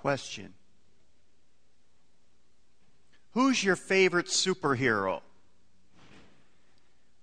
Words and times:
Question 0.00 0.54
Who's 3.32 3.62
your 3.62 3.76
favorite 3.76 4.26
superhero? 4.26 5.20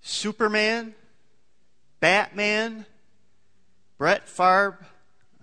Superman? 0.02 0.94
Batman? 2.00 2.86
Brett 3.98 4.30
Favre? 4.30 4.78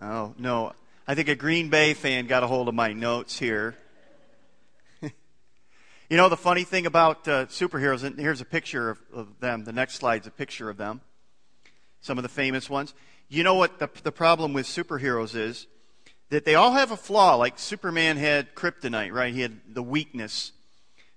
Oh, 0.00 0.34
no. 0.38 0.74
I 1.08 1.16
think 1.16 1.28
a 1.28 1.34
Green 1.34 1.70
Bay 1.70 1.92
fan 1.92 2.28
got 2.28 2.44
a 2.44 2.46
hold 2.46 2.68
of 2.68 2.74
my 2.74 2.92
notes 2.92 3.36
here. 3.36 3.74
you 5.02 5.10
know, 6.10 6.28
the 6.28 6.36
funny 6.36 6.62
thing 6.62 6.86
about 6.86 7.26
uh, 7.26 7.46
superheroes, 7.46 8.04
and 8.04 8.16
here's 8.16 8.40
a 8.40 8.46
picture 8.46 8.90
of, 8.90 9.00
of, 9.12 9.40
them. 9.40 9.64
The 9.64 9.72
next 9.72 9.94
slide's 9.94 10.28
a 10.28 10.30
picture 10.30 10.70
of 10.70 10.76
them. 10.76 11.00
Some 12.00 12.16
of 12.16 12.22
the 12.22 12.28
famous 12.28 12.70
ones. 12.70 12.94
You 13.28 13.42
know 13.42 13.56
what 13.56 13.80
the, 13.80 13.90
the 14.04 14.12
problem 14.12 14.52
with 14.52 14.66
superheroes 14.66 15.34
is? 15.34 15.66
That 16.34 16.44
they 16.44 16.56
all 16.56 16.72
have 16.72 16.90
a 16.90 16.96
flaw. 16.96 17.36
Like 17.36 17.60
Superman 17.60 18.16
had 18.16 18.56
kryptonite, 18.56 19.12
right? 19.12 19.32
He 19.32 19.42
had 19.42 19.60
the 19.72 19.84
weakness. 19.84 20.50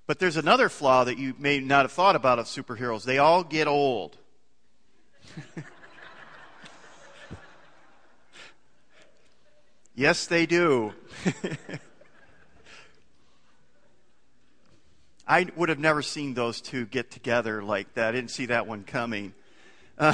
But 0.06 0.20
there's 0.20 0.38
another 0.38 0.70
flaw 0.70 1.06
that 1.06 1.18
you 1.18 1.34
may 1.40 1.60
not 1.60 1.86
have 1.86 1.92
thought 1.92 2.16
about 2.16 2.38
of 2.38 2.46
superheroes. 2.46 3.04
They 3.04 3.18
all 3.18 3.44
get 3.44 3.68
old. 3.68 4.16
yes, 9.96 10.28
they 10.28 10.46
do. 10.46 10.94
I 15.28 15.48
would 15.56 15.70
have 15.70 15.80
never 15.80 16.04
seen 16.04 16.36
those 16.36 16.62
two 16.62 16.86
get 16.86 17.10
together 17.10 17.64
like 17.64 17.92
that. 17.96 18.10
I 18.10 18.12
didn't 18.12 18.30
see 18.30 18.46
that 18.46 18.68
one 18.68 18.84
coming. 18.84 19.34
Uh, 19.98 20.14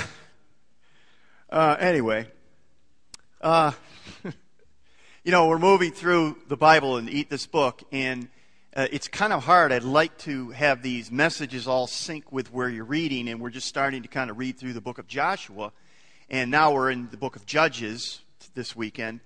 uh, 1.49 1.75
anyway, 1.77 2.27
uh, 3.42 3.73
you 5.25 5.31
know, 5.31 5.47
we're 5.47 5.57
moving 5.57 5.93
through 5.93 6.35
the 6.49 6.57
Bible 6.57 6.97
and 6.97 7.09
eat 7.09 7.29
this 7.29 7.47
book, 7.47 7.81
and 7.93 8.27
uh, 8.75 8.88
it's 8.91 9.07
kind 9.07 9.31
of 9.31 9.45
hard. 9.45 9.71
I'd 9.71 9.83
like 9.83 10.17
to 10.19 10.49
have 10.49 10.81
these 10.81 11.09
messages 11.11 11.65
all 11.65 11.88
sync 11.88 12.30
with 12.33 12.52
where 12.52 12.67
you're 12.67 12.83
reading, 12.83 13.30
and 13.30 13.39
we're 13.39 13.49
just 13.49 13.69
starting 13.69 14.02
to 14.02 14.09
kind 14.09 14.30
of 14.30 14.38
read 14.38 14.57
through 14.57 14.73
the 14.73 14.81
book 14.81 14.97
of 14.97 15.07
Joshua, 15.07 15.71
and 16.30 16.52
now 16.52 16.73
we're 16.73 16.91
in 16.91 17.07
the 17.09 17.15
book 17.15 17.38
of 17.38 17.45
Judges 17.45 18.19
this 18.53 18.75
weekend. 18.75 19.21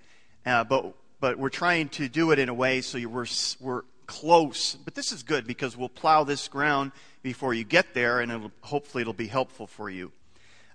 Uh, 0.46 0.62
but 0.62 0.94
but 1.18 1.36
we're 1.36 1.48
trying 1.48 1.88
to 1.88 2.08
do 2.08 2.30
it 2.30 2.38
in 2.38 2.48
a 2.48 2.54
way 2.54 2.80
so 2.80 3.04
we're 3.08 3.26
we're 3.58 3.82
close. 4.06 4.76
But 4.76 4.94
this 4.94 5.10
is 5.10 5.24
good 5.24 5.48
because 5.48 5.76
we'll 5.76 5.88
plow 5.88 6.22
this 6.22 6.46
ground 6.46 6.92
before 7.24 7.54
you 7.54 7.64
get 7.64 7.92
there, 7.92 8.20
and 8.20 8.30
it'll, 8.30 8.52
hopefully 8.60 9.00
it'll 9.00 9.14
be 9.14 9.26
helpful 9.26 9.66
for 9.66 9.90
you. 9.90 10.12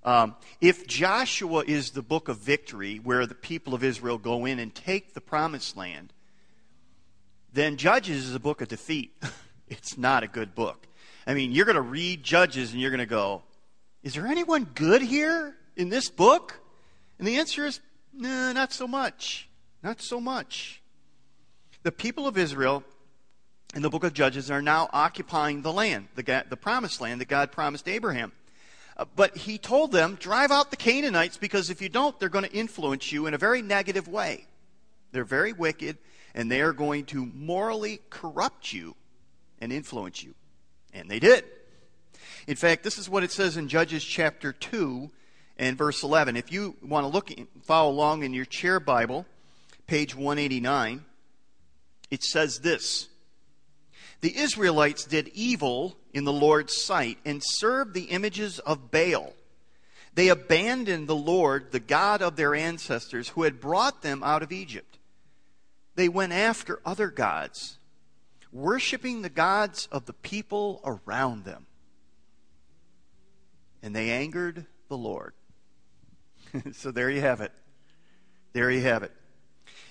Um, 0.06 0.36
if 0.60 0.86
Joshua 0.86 1.64
is 1.66 1.92
the 1.92 2.02
book 2.02 2.28
of 2.28 2.38
victory, 2.40 2.98
where 2.98 3.26
the 3.26 3.36
people 3.36 3.74
of 3.74 3.84
Israel 3.84 4.18
go 4.18 4.46
in 4.46 4.60
and 4.60 4.74
take 4.74 5.14
the 5.14 5.22
promised 5.22 5.78
land 5.78 6.14
then 7.54 7.78
Judges 7.78 8.28
is 8.28 8.36
a 8.36 8.40
book 8.40 8.62
of 8.62 8.68
defeat. 8.68 9.16
it's 9.70 9.98
not 9.98 10.24
a 10.24 10.28
good 10.28 10.56
book. 10.56 10.88
I 11.26 11.34
mean, 11.34 11.52
you're 11.52 11.66
going 11.66 11.76
to 11.76 11.82
read 11.82 12.24
Judges 12.24 12.74
and 12.74 12.82
you're 12.82 12.90
going 12.90 13.00
to 13.00 13.06
go, 13.06 13.44
is 14.02 14.16
there 14.16 14.28
anyone 14.28 14.68
good 14.76 15.02
here 15.02 15.56
in 15.78 15.90
this 15.90 16.10
book? 16.10 16.60
And 17.18 17.28
the 17.28 17.38
answer 17.38 17.66
is, 17.66 17.80
no, 18.12 18.52
not 18.52 18.74
so 18.74 18.88
much. 18.88 19.48
Not 19.84 20.02
so 20.02 20.20
much. 20.20 20.82
The 21.84 21.92
people 21.92 22.28
of 22.28 22.38
Israel 22.38 22.84
in 23.76 23.82
the 23.82 23.90
book 23.90 24.04
of 24.04 24.14
Judges 24.14 24.52
are 24.52 24.62
now 24.62 24.90
occupying 24.92 25.62
the 25.62 25.72
land, 25.72 26.08
the, 26.16 26.44
the 26.50 26.58
promised 26.58 27.02
land 27.02 27.22
that 27.22 27.28
God 27.28 27.52
promised 27.52 27.88
Abraham. 27.88 28.32
Uh, 28.96 29.06
but 29.16 29.36
he 29.36 29.58
told 29.58 29.92
them, 29.92 30.16
drive 30.16 30.52
out 30.52 30.70
the 30.70 30.78
Canaanites 30.78 31.38
because 31.38 31.70
if 31.70 31.82
you 31.82 31.90
don't, 31.90 32.20
they're 32.20 32.30
going 32.30 32.46
to 32.46 32.54
influence 32.54 33.12
you 33.12 33.26
in 33.26 33.34
a 33.34 33.38
very 33.38 33.62
negative 33.62 34.08
way. 34.08 34.46
They're 35.12 35.24
very 35.24 35.54
wicked 35.54 35.98
and 36.36 36.52
they 36.52 36.62
are 36.62 36.74
going 36.74 37.06
to 37.06 37.26
morally 37.26 38.02
corrupt 38.10 38.74
you 38.74 38.96
and 39.60 39.72
influence 39.72 40.24
you. 40.24 40.36
And 40.94 41.10
they 41.10 41.20
did. 41.20 41.46
In 42.48 42.56
fact, 42.56 42.84
this 42.84 42.98
is 42.98 43.10
what 43.10 43.24
it 43.24 43.32
says 43.32 43.58
in 43.58 43.68
Judges 43.68 44.04
chapter 44.04 44.52
2 44.52 45.10
and 45.58 45.78
verse 45.78 46.04
11. 46.04 46.36
If 46.36 46.52
you 46.52 46.76
want 46.84 47.06
to 47.06 47.08
look 47.08 47.32
follow 47.64 47.92
along 47.92 48.24
in 48.24 48.34
your 48.34 48.46
chair 48.46 48.80
Bible, 48.80 49.26
page 49.88 50.16
189, 50.16 51.06
it 52.12 52.24
says 52.24 52.60
this. 52.60 53.08
The 54.24 54.36
Israelites 54.38 55.06
did 55.06 55.28
evil 55.36 55.96
in 56.14 56.24
the 56.24 56.34
Lord's 56.34 56.76
sight 56.76 57.18
and 57.26 57.42
served 57.44 57.94
the 57.94 58.06
images 58.06 58.58
of 58.60 58.90
Baal. 58.90 59.34
They 60.16 60.30
abandoned 60.30 61.08
the 61.08 61.16
Lord, 61.16 61.72
the 61.72 61.80
God 61.80 62.22
of 62.22 62.36
their 62.36 62.56
ancestors, 62.56 63.30
who 63.30 63.44
had 63.44 63.60
brought 63.60 64.02
them 64.02 64.24
out 64.24 64.42
of 64.42 64.52
Egypt 64.52 64.94
they 65.96 66.10
went 66.10 66.34
after 66.34 66.80
other 66.86 67.10
gods, 67.10 67.78
worshiping 68.52 69.22
the 69.22 69.30
gods 69.30 69.88
of 69.92 70.06
the 70.06 70.14
people 70.14 70.82
around 70.84 71.46
them. 71.46 71.66
And 73.82 73.96
they 73.96 74.12
angered 74.12 74.66
the 74.88 74.98
Lord. 74.98 75.34
so 76.74 76.92
there 76.92 77.10
you 77.10 77.22
have 77.22 77.42
it. 77.42 77.52
There 78.54 78.72
you 78.72 78.82
have 78.82 79.04
it. 79.04 79.12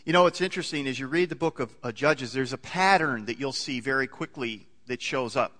You 0.05 0.13
know, 0.13 0.25
what's 0.25 0.41
interesting 0.41 0.89
as 0.89 0.99
you 0.99 1.07
read 1.07 1.29
the 1.29 1.37
book 1.37 1.61
of 1.61 1.73
uh, 1.81 1.93
Judges, 1.93 2.33
there's 2.33 2.53
a 2.53 2.59
pattern 2.59 3.27
that 3.27 3.39
you'll 3.39 3.53
see 3.53 3.79
very 3.79 4.09
quickly 4.09 4.67
that 4.89 5.01
shows 5.01 5.37
up. 5.37 5.53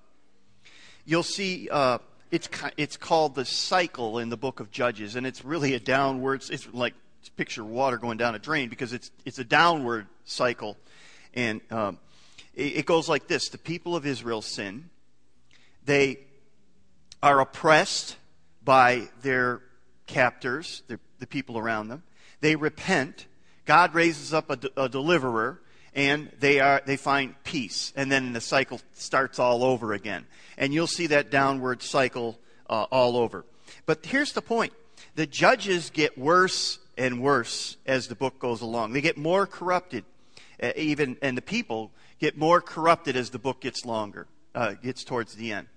You'll 1.05 1.23
see 1.23 1.69
uh, 1.71 1.99
it's 2.33 2.49
it's 2.77 2.97
called 2.97 3.37
the 3.37 3.45
cycle 3.45 4.19
in 4.19 4.31
the 4.31 4.37
book 4.37 4.59
of 4.59 4.73
Judges, 4.73 5.15
and 5.15 5.29
it's 5.29 5.45
really 5.45 5.75
a 5.75 5.79
downward, 5.79 6.43
It's 6.51 6.67
like 6.73 6.95
picture 7.37 7.65
water 7.65 7.99
going 7.99 8.19
down 8.19 8.35
a 8.35 8.41
drain 8.41 8.69
because 8.69 8.93
it's 8.93 9.13
it's 9.25 9.39
a 9.39 9.45
downward 9.45 10.09
cycle, 10.25 10.77
and 11.35 11.61
um, 11.71 12.01
it, 12.57 12.79
it 12.79 12.87
goes 12.87 13.09
like 13.09 13.29
this: 13.29 13.49
the 13.49 13.59
people 13.59 13.95
of 13.95 14.05
Israel 14.05 14.43
sin, 14.43 14.91
they 15.85 16.19
are 17.23 17.41
oppressed 17.41 18.17
by 18.65 19.09
their 19.23 19.61
captors, 20.09 20.83
the, 20.89 20.99
the 21.21 21.29
people 21.29 21.59
around 21.59 21.87
them. 21.87 22.03
They 22.41 22.57
repent. 22.57 23.27
God 23.65 23.95
raises 23.95 24.35
up 24.35 24.51
a, 24.51 24.83
a 24.83 24.89
deliverer, 24.89 25.61
and 25.95 26.31
they 26.41 26.61
are 26.61 26.83
they 26.85 26.97
find 26.97 27.35
peace, 27.45 27.93
and 27.97 28.11
then 28.11 28.33
the 28.33 28.41
cycle 28.41 28.81
starts 28.95 29.39
all 29.39 29.65
over 29.65 29.93
again. 29.93 30.27
And 30.59 30.73
you'll 30.73 30.87
see 30.87 31.09
that 31.09 31.31
downward 31.31 31.83
cycle 31.83 32.39
uh, 32.69 32.87
all 32.91 33.17
over. 33.17 33.45
But 33.87 34.05
here's 34.05 34.33
the 34.33 34.43
point: 34.43 34.73
the 35.15 35.27
judges 35.27 35.91
get 35.91 36.17
worse 36.19 36.79
and 36.97 37.23
worse 37.23 37.77
as 37.87 38.09
the 38.09 38.15
book 38.15 38.39
goes 38.39 38.61
along. 38.61 38.93
They 38.93 39.01
get 39.01 39.17
more 39.17 39.47
corrupted, 39.47 40.05
uh, 40.63 40.73
even, 40.77 41.17
and 41.23 41.37
the 41.37 41.43
people 41.43 41.91
get 42.19 42.37
more 42.37 42.61
corrupted 42.61 43.17
as 43.17 43.31
the 43.31 43.39
book 43.39 43.61
gets 43.61 43.85
longer, 43.85 44.27
uh, 44.55 44.73
gets 44.75 45.05
towards 45.05 45.35
the 45.35 45.53
end. 45.53 45.69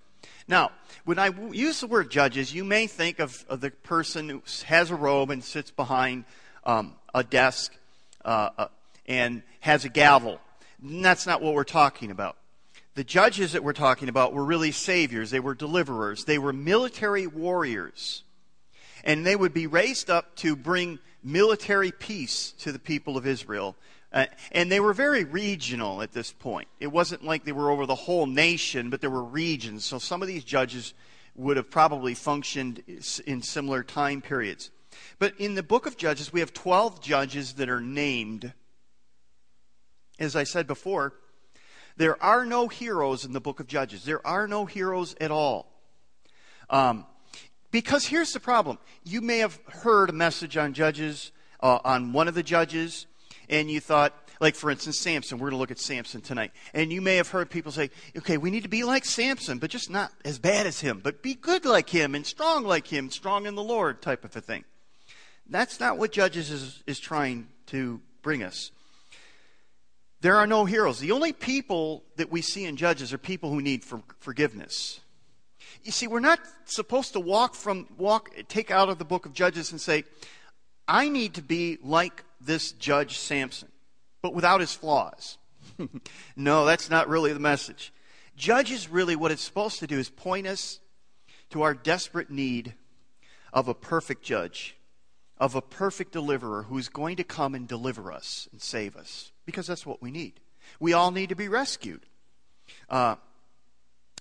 Now, 0.48 0.72
when 1.06 1.18
I 1.18 1.32
use 1.52 1.82
the 1.82 1.88
word 1.88 2.12
judges, 2.12 2.54
you 2.54 2.64
may 2.64 2.88
think 2.88 3.20
of, 3.20 3.46
of 3.50 3.62
the 3.62 3.72
person 3.72 4.30
who 4.30 4.44
has 4.66 4.92
a 4.92 4.96
robe 4.96 5.32
and 5.32 5.44
sits 5.44 5.72
behind 5.72 6.26
um, 6.66 6.94
a 7.16 7.24
desk 7.24 7.76
uh, 8.24 8.50
uh 8.58 8.68
and 9.08 9.42
has 9.62 9.86
a 9.86 9.90
gavel. 9.90 10.40
And 10.84 11.04
that's 11.04 11.26
not 11.26 11.42
what 11.42 11.56
we're 11.56 11.64
talking 11.64 12.12
about. 12.12 12.38
The 12.94 13.04
judges 13.04 13.54
that 13.54 13.64
we're 13.64 13.74
talking 13.74 14.10
about 14.10 14.34
were 14.34 14.46
really 14.46 14.72
saviors. 14.72 15.32
They 15.32 15.40
were 15.40 15.56
deliverers. 15.56 16.26
They 16.26 16.38
were 16.38 16.54
military 16.54 17.26
warriors 17.26 18.24
and 19.06 19.26
they 19.26 19.36
would 19.36 19.54
be 19.54 19.68
raised 19.68 20.10
up 20.10 20.36
to 20.38 20.56
bring 20.56 21.00
military 21.24 21.92
peace 21.92 22.54
to 22.60 22.72
the 22.72 22.80
people 22.80 23.18
of 23.18 23.26
Israel. 23.26 23.76
Uh, 24.12 24.26
and 24.52 24.72
they 24.72 24.80
were 24.80 24.94
very 24.94 25.24
regional 25.24 26.02
at 26.02 26.12
this 26.12 26.32
point. 26.32 26.68
It 26.80 26.88
wasn't 26.88 27.24
like 27.24 27.46
they 27.46 27.52
were 27.52 27.70
over 27.70 27.86
the 27.86 27.96
whole 27.96 28.26
nation, 28.26 28.90
but 28.90 29.02
there 29.02 29.10
were 29.10 29.24
regions. 29.24 29.86
So 29.86 30.00
some 30.00 30.22
of 30.22 30.28
these 30.28 30.44
judges 30.44 30.94
would 31.36 31.58
have 31.58 31.70
probably 31.70 32.14
functioned 32.14 32.82
in 33.26 33.42
similar 33.42 33.84
time 33.84 34.22
periods. 34.22 34.72
But 35.20 35.34
in 35.40 35.56
the 35.56 35.64
book 35.64 35.86
of 35.86 35.98
Judges, 35.98 36.34
we 36.34 36.40
have 36.40 36.54
12 36.54 37.02
judges 37.02 37.54
that 37.54 37.70
are 37.70 37.82
named. 37.82 38.54
As 40.20 40.36
I 40.36 40.44
said 40.44 40.68
before, 40.68 41.14
there 41.98 42.22
are 42.22 42.46
no 42.46 42.68
heroes 42.68 43.26
in 43.26 43.34
the 43.34 43.42
book 43.42 43.60
of 43.60 43.68
Judges. 43.68 44.04
There 44.04 44.26
are 44.26 44.48
no 44.48 44.66
heroes 44.66 45.16
at 45.20 45.32
all. 45.32 45.72
Um, 46.70 47.06
because 47.72 48.06
here's 48.06 48.32
the 48.32 48.40
problem. 48.40 48.78
You 49.04 49.22
may 49.22 49.40
have 49.40 49.60
heard 49.68 50.10
a 50.10 50.14
message 50.14 50.58
on 50.58 50.74
judges, 50.74 51.32
uh, 51.62 51.80
on 51.84 52.14
one 52.14 52.28
of 52.28 52.34
the 52.34 52.44
judges, 52.44 53.06
and 53.50 53.70
you 53.70 53.80
thought, 53.80 54.14
like 54.40 54.56
for 54.56 54.72
instance, 54.72 55.00
Samson. 55.00 55.38
We're 55.38 55.50
going 55.50 55.58
to 55.58 55.60
look 55.60 55.72
at 55.72 55.80
Samson 55.80 56.22
tonight. 56.22 56.52
And 56.74 56.92
you 56.92 57.02
may 57.02 57.18
have 57.18 57.30
heard 57.30 57.50
people 57.50 57.72
say, 57.72 57.92
okay, 58.18 58.38
we 58.38 58.52
need 58.52 58.64
to 58.64 58.70
be 58.70 58.84
like 58.84 59.06
Samson, 59.06 59.60
but 59.60 59.70
just 59.70 59.90
not 59.90 60.12
as 60.24 60.40
bad 60.40 60.68
as 60.68 60.80
him, 60.80 61.00
but 61.04 61.22
be 61.22 61.36
good 61.36 61.66
like 61.66 61.90
him 61.90 62.16
and 62.16 62.26
strong 62.26 62.64
like 62.64 62.88
him, 62.88 63.10
strong 63.10 63.46
in 63.46 63.56
the 63.56 63.64
Lord 63.64 64.02
type 64.02 64.26
of 64.26 64.36
a 64.36 64.42
thing. 64.42 64.64
That's 65.50 65.80
not 65.80 65.98
what 65.98 66.12
Judges 66.12 66.52
is, 66.52 66.84
is 66.88 67.00
trying 67.00 67.48
to 67.68 68.02
bring 68.22 68.44
us. 68.44 68.72
There 70.22 70.38
are 70.38 70.48
no 70.48 70.66
heroes. 70.66 71.00
The 71.00 71.12
only 71.12 71.34
people 71.34 72.04
that 72.16 72.32
we 72.32 72.42
see 72.42 72.66
in 72.66 72.78
Judges 72.78 73.14
are 73.14 73.18
people 73.18 73.52
who 73.52 73.62
need 73.62 73.84
for, 73.84 74.02
forgiveness. 74.20 75.00
You 75.84 75.92
see, 75.92 76.08
we're 76.08 76.20
not 76.20 76.40
supposed 76.66 77.14
to 77.14 77.20
walk 77.20 77.54
from, 77.54 77.88
walk, 77.98 78.32
take 78.48 78.72
out 78.72 78.90
of 78.90 78.98
the 78.98 79.06
book 79.06 79.26
of 79.26 79.34
Judges 79.34 79.72
and 79.72 79.80
say, 79.80 80.04
I 80.88 81.10
need 81.10 81.36
to 81.36 81.42
be 81.42 81.78
like 81.84 82.24
this 82.42 82.72
judge 82.72 83.18
Samson. 83.18 83.70
but 84.22 84.34
without 84.34 84.62
his 84.62 84.74
flaws. 84.74 85.38
no, 86.36 86.66
that's 86.66 86.90
not 86.90 87.08
really 87.08 87.34
the 87.34 87.40
message. 87.40 87.94
Judges 88.36 88.90
really 88.90 89.16
what 89.16 89.32
it's 89.32 89.44
supposed 89.44 89.80
to 89.80 89.88
do 89.88 90.00
is 90.00 90.10
point 90.10 90.48
us 90.48 90.80
to 91.52 91.62
our 91.62 91.74
desperate 91.74 92.30
need 92.30 92.74
of 93.54 93.68
a 93.68 93.74
perfect 93.74 94.24
judge, 94.24 94.76
of 95.38 95.56
a 95.56 95.62
perfect 95.62 96.12
deliverer 96.12 96.64
who's 96.64 96.90
going 96.90 97.18
to 97.18 97.24
come 97.24 97.56
and 97.56 97.68
deliver 97.68 98.12
us 98.12 98.48
and 98.52 98.62
save 98.62 98.96
us, 98.96 99.32
because 99.46 99.68
that's 99.68 99.86
what 99.86 100.02
we 100.02 100.12
need. 100.12 100.40
We 100.80 100.94
all 100.94 101.12
need 101.12 101.30
to 101.30 101.36
be 101.36 101.48
rescued. 101.48 102.06
Uh, 102.90 103.16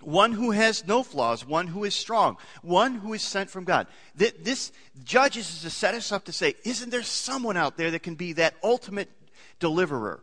one 0.02 0.32
who 0.32 0.50
has 0.50 0.86
no 0.86 1.02
flaws, 1.02 1.46
one 1.46 1.68
who 1.68 1.84
is 1.84 1.94
strong, 1.94 2.36
one 2.62 2.96
who 2.96 3.14
is 3.14 3.22
sent 3.22 3.48
from 3.48 3.64
God. 3.64 3.86
This 4.14 4.72
judges 5.02 5.48
is 5.48 5.62
to 5.62 5.70
set 5.70 5.94
us 5.94 6.12
up 6.12 6.24
to 6.24 6.32
say, 6.32 6.54
isn't 6.64 6.90
there 6.90 7.02
someone 7.02 7.56
out 7.56 7.76
there 7.76 7.90
that 7.92 8.02
can 8.02 8.14
be 8.14 8.34
that 8.34 8.54
ultimate 8.62 9.08
deliverer? 9.60 10.22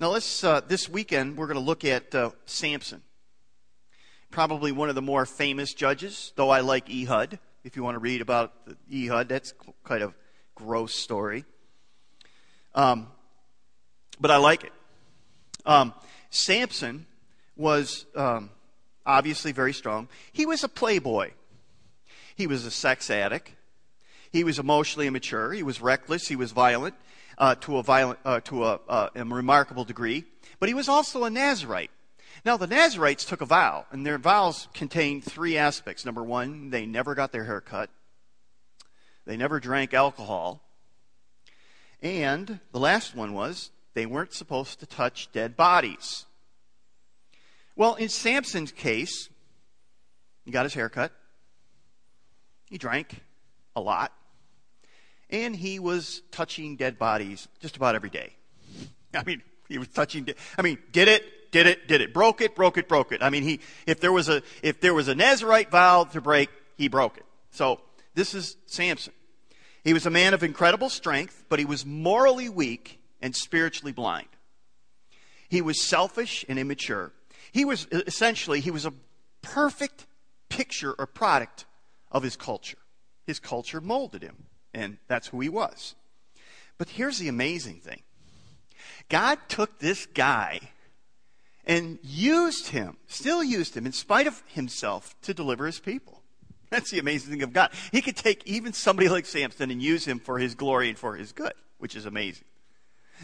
Now, 0.00 0.10
let's 0.10 0.44
uh, 0.44 0.60
this 0.60 0.88
weekend 0.88 1.36
we're 1.36 1.46
going 1.46 1.58
to 1.58 1.64
look 1.64 1.84
at 1.84 2.14
uh, 2.14 2.30
Samson, 2.46 3.02
probably 4.30 4.72
one 4.72 4.88
of 4.88 4.94
the 4.94 5.02
more 5.02 5.26
famous 5.26 5.74
judges. 5.74 6.32
Though 6.36 6.50
I 6.50 6.60
like 6.60 6.88
Ehud. 6.88 7.38
If 7.66 7.74
you 7.74 7.82
want 7.82 7.96
to 7.96 7.98
read 7.98 8.20
about 8.20 8.52
Ehud, 8.94 9.28
that's 9.28 9.52
kind 9.82 10.00
of 10.00 10.14
gross 10.54 10.94
story. 10.94 11.44
Um, 12.76 13.08
but 14.20 14.30
I 14.30 14.36
like 14.36 14.62
it. 14.62 14.72
Um, 15.64 15.92
Samson 16.30 17.06
was 17.56 18.06
um, 18.14 18.50
obviously 19.04 19.50
very 19.50 19.72
strong. 19.72 20.08
He 20.32 20.46
was 20.46 20.62
a 20.62 20.68
playboy. 20.68 21.32
He 22.36 22.46
was 22.46 22.64
a 22.64 22.70
sex 22.70 23.10
addict. 23.10 23.50
He 24.30 24.44
was 24.44 24.60
emotionally 24.60 25.08
immature. 25.08 25.52
He 25.52 25.64
was 25.64 25.80
reckless. 25.80 26.28
He 26.28 26.36
was 26.36 26.52
violent 26.52 26.94
uh, 27.36 27.56
to, 27.62 27.78
a, 27.78 27.82
violent, 27.82 28.20
uh, 28.24 28.38
to 28.42 28.64
a, 28.64 28.80
uh, 28.88 29.08
a 29.12 29.24
remarkable 29.24 29.84
degree. 29.84 30.22
But 30.60 30.68
he 30.68 30.74
was 30.74 30.88
also 30.88 31.24
a 31.24 31.30
Nazarite. 31.30 31.90
Now, 32.46 32.56
the 32.56 32.68
Nazarites 32.68 33.24
took 33.24 33.40
a 33.40 33.44
vow, 33.44 33.86
and 33.90 34.06
their 34.06 34.18
vows 34.18 34.68
contained 34.72 35.24
three 35.24 35.58
aspects. 35.58 36.04
Number 36.04 36.22
one, 36.22 36.70
they 36.70 36.86
never 36.86 37.16
got 37.16 37.32
their 37.32 37.42
hair 37.42 37.60
cut, 37.60 37.90
they 39.24 39.36
never 39.36 39.58
drank 39.58 39.92
alcohol, 39.92 40.62
and 42.00 42.60
the 42.70 42.78
last 42.78 43.16
one 43.16 43.34
was 43.34 43.72
they 43.94 44.06
weren't 44.06 44.32
supposed 44.32 44.78
to 44.78 44.86
touch 44.86 45.28
dead 45.32 45.56
bodies. 45.56 46.24
Well, 47.74 47.96
in 47.96 48.08
Samson's 48.08 48.70
case, 48.70 49.28
he 50.44 50.52
got 50.52 50.66
his 50.66 50.74
hair 50.74 50.88
cut, 50.88 51.10
he 52.70 52.78
drank 52.78 53.22
a 53.74 53.80
lot, 53.80 54.12
and 55.30 55.56
he 55.56 55.80
was 55.80 56.22
touching 56.30 56.76
dead 56.76 56.96
bodies 56.96 57.48
just 57.58 57.76
about 57.76 57.96
every 57.96 58.10
day. 58.10 58.36
I 59.14 59.24
mean, 59.24 59.42
he 59.68 59.78
was 59.78 59.88
touching. 59.88 60.28
I 60.56 60.62
mean, 60.62 60.78
did 60.92 61.08
it, 61.08 61.24
did 61.56 61.66
it, 61.66 61.88
did 61.88 62.02
it, 62.02 62.12
broke 62.12 62.42
it, 62.42 62.54
broke 62.54 62.76
it, 62.76 62.86
broke 62.86 63.12
it. 63.12 63.22
I 63.22 63.30
mean, 63.30 63.42
he 63.42 63.60
if 63.86 63.98
there 63.98 64.12
was 64.12 64.28
a 64.28 64.42
if 64.62 64.78
there 64.82 64.92
was 64.92 65.08
a 65.08 65.14
Nazarite 65.14 65.70
vow 65.70 66.04
to 66.04 66.20
break, 66.20 66.50
he 66.76 66.88
broke 66.88 67.16
it. 67.16 67.24
So 67.50 67.80
this 68.14 68.34
is 68.34 68.56
Samson. 68.66 69.14
He 69.82 69.94
was 69.94 70.04
a 70.04 70.10
man 70.10 70.34
of 70.34 70.42
incredible 70.42 70.90
strength, 70.90 71.44
but 71.48 71.58
he 71.58 71.64
was 71.64 71.86
morally 71.86 72.50
weak 72.50 73.00
and 73.22 73.34
spiritually 73.34 73.92
blind. 73.92 74.28
He 75.48 75.62
was 75.62 75.82
selfish 75.82 76.44
and 76.46 76.58
immature. 76.58 77.12
He 77.52 77.64
was 77.64 77.86
essentially, 77.90 78.60
he 78.60 78.70
was 78.70 78.84
a 78.84 78.92
perfect 79.40 80.04
picture 80.50 80.94
or 80.98 81.06
product 81.06 81.64
of 82.12 82.22
his 82.22 82.36
culture. 82.36 82.78
His 83.24 83.38
culture 83.38 83.80
molded 83.80 84.20
him, 84.20 84.44
and 84.74 84.98
that's 85.08 85.28
who 85.28 85.40
he 85.40 85.48
was. 85.48 85.94
But 86.76 86.90
here's 86.90 87.18
the 87.18 87.28
amazing 87.28 87.80
thing 87.80 88.02
God 89.08 89.38
took 89.48 89.78
this 89.78 90.04
guy 90.04 90.60
and 91.66 91.98
used 92.02 92.68
him, 92.68 92.96
still 93.06 93.42
used 93.42 93.76
him, 93.76 93.86
in 93.86 93.92
spite 93.92 94.26
of 94.26 94.42
himself, 94.46 95.14
to 95.22 95.34
deliver 95.34 95.66
his 95.66 95.80
people. 95.80 96.22
That's 96.70 96.90
the 96.90 96.98
amazing 96.98 97.30
thing 97.30 97.42
of 97.42 97.52
God. 97.52 97.70
He 97.92 98.02
could 98.02 98.16
take 98.16 98.46
even 98.46 98.72
somebody 98.72 99.08
like 99.08 99.26
Samson 99.26 99.70
and 99.70 99.82
use 99.82 100.06
him 100.06 100.18
for 100.18 100.38
his 100.38 100.54
glory 100.54 100.88
and 100.88 100.98
for 100.98 101.16
his 101.16 101.32
good, 101.32 101.54
which 101.78 101.96
is 101.96 102.06
amazing. 102.06 102.44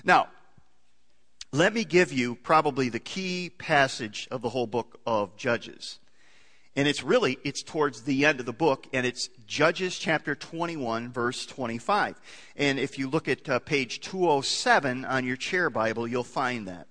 Now, 0.04 0.28
let 1.52 1.74
me 1.74 1.84
give 1.84 2.12
you 2.12 2.34
probably 2.34 2.88
the 2.88 3.00
key 3.00 3.50
passage 3.50 4.26
of 4.30 4.42
the 4.42 4.48
whole 4.48 4.66
book 4.66 5.00
of 5.06 5.36
Judges. 5.36 5.98
And 6.74 6.88
it's 6.88 7.02
really, 7.02 7.38
it's 7.44 7.62
towards 7.62 8.02
the 8.02 8.24
end 8.24 8.40
of 8.40 8.46
the 8.46 8.52
book, 8.52 8.86
and 8.94 9.04
it's 9.04 9.28
Judges 9.46 9.98
chapter 9.98 10.34
21, 10.34 11.12
verse 11.12 11.44
25. 11.44 12.18
And 12.56 12.78
if 12.78 12.98
you 12.98 13.10
look 13.10 13.28
at 13.28 13.46
uh, 13.46 13.58
page 13.58 14.00
207 14.00 15.04
on 15.04 15.26
your 15.26 15.36
chair 15.36 15.68
Bible, 15.68 16.08
you'll 16.08 16.24
find 16.24 16.66
that. 16.68 16.86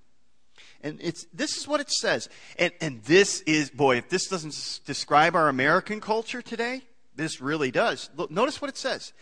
And 0.84 1.00
it's, 1.02 1.26
this 1.34 1.58
is 1.58 1.68
what 1.68 1.80
it 1.80 1.92
says. 1.92 2.30
And, 2.58 2.72
and 2.82 3.04
this 3.04 3.42
is, 3.42 3.70
boy, 3.70 3.98
if 3.98 4.10
this 4.10 4.28
doesn't 4.28 4.82
describe 4.86 5.36
our 5.36 5.48
American 5.48 6.02
culture 6.02 6.42
today, 6.42 6.82
this 7.16 7.42
really 7.42 7.72
does. 7.72 8.10
Look, 8.16 8.32
notice 8.32 8.62
what 8.62 8.70
it 8.70 8.78
says. 8.78 9.14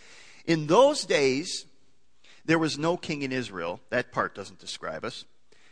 In 0.45 0.67
those 0.67 1.05
days, 1.05 1.65
there 2.45 2.59
was 2.59 2.77
no 2.77 2.97
king 2.97 3.21
in 3.21 3.31
Israel. 3.31 3.79
That 3.89 4.11
part 4.11 4.35
doesn't 4.35 4.59
describe 4.59 5.03
us. 5.03 5.25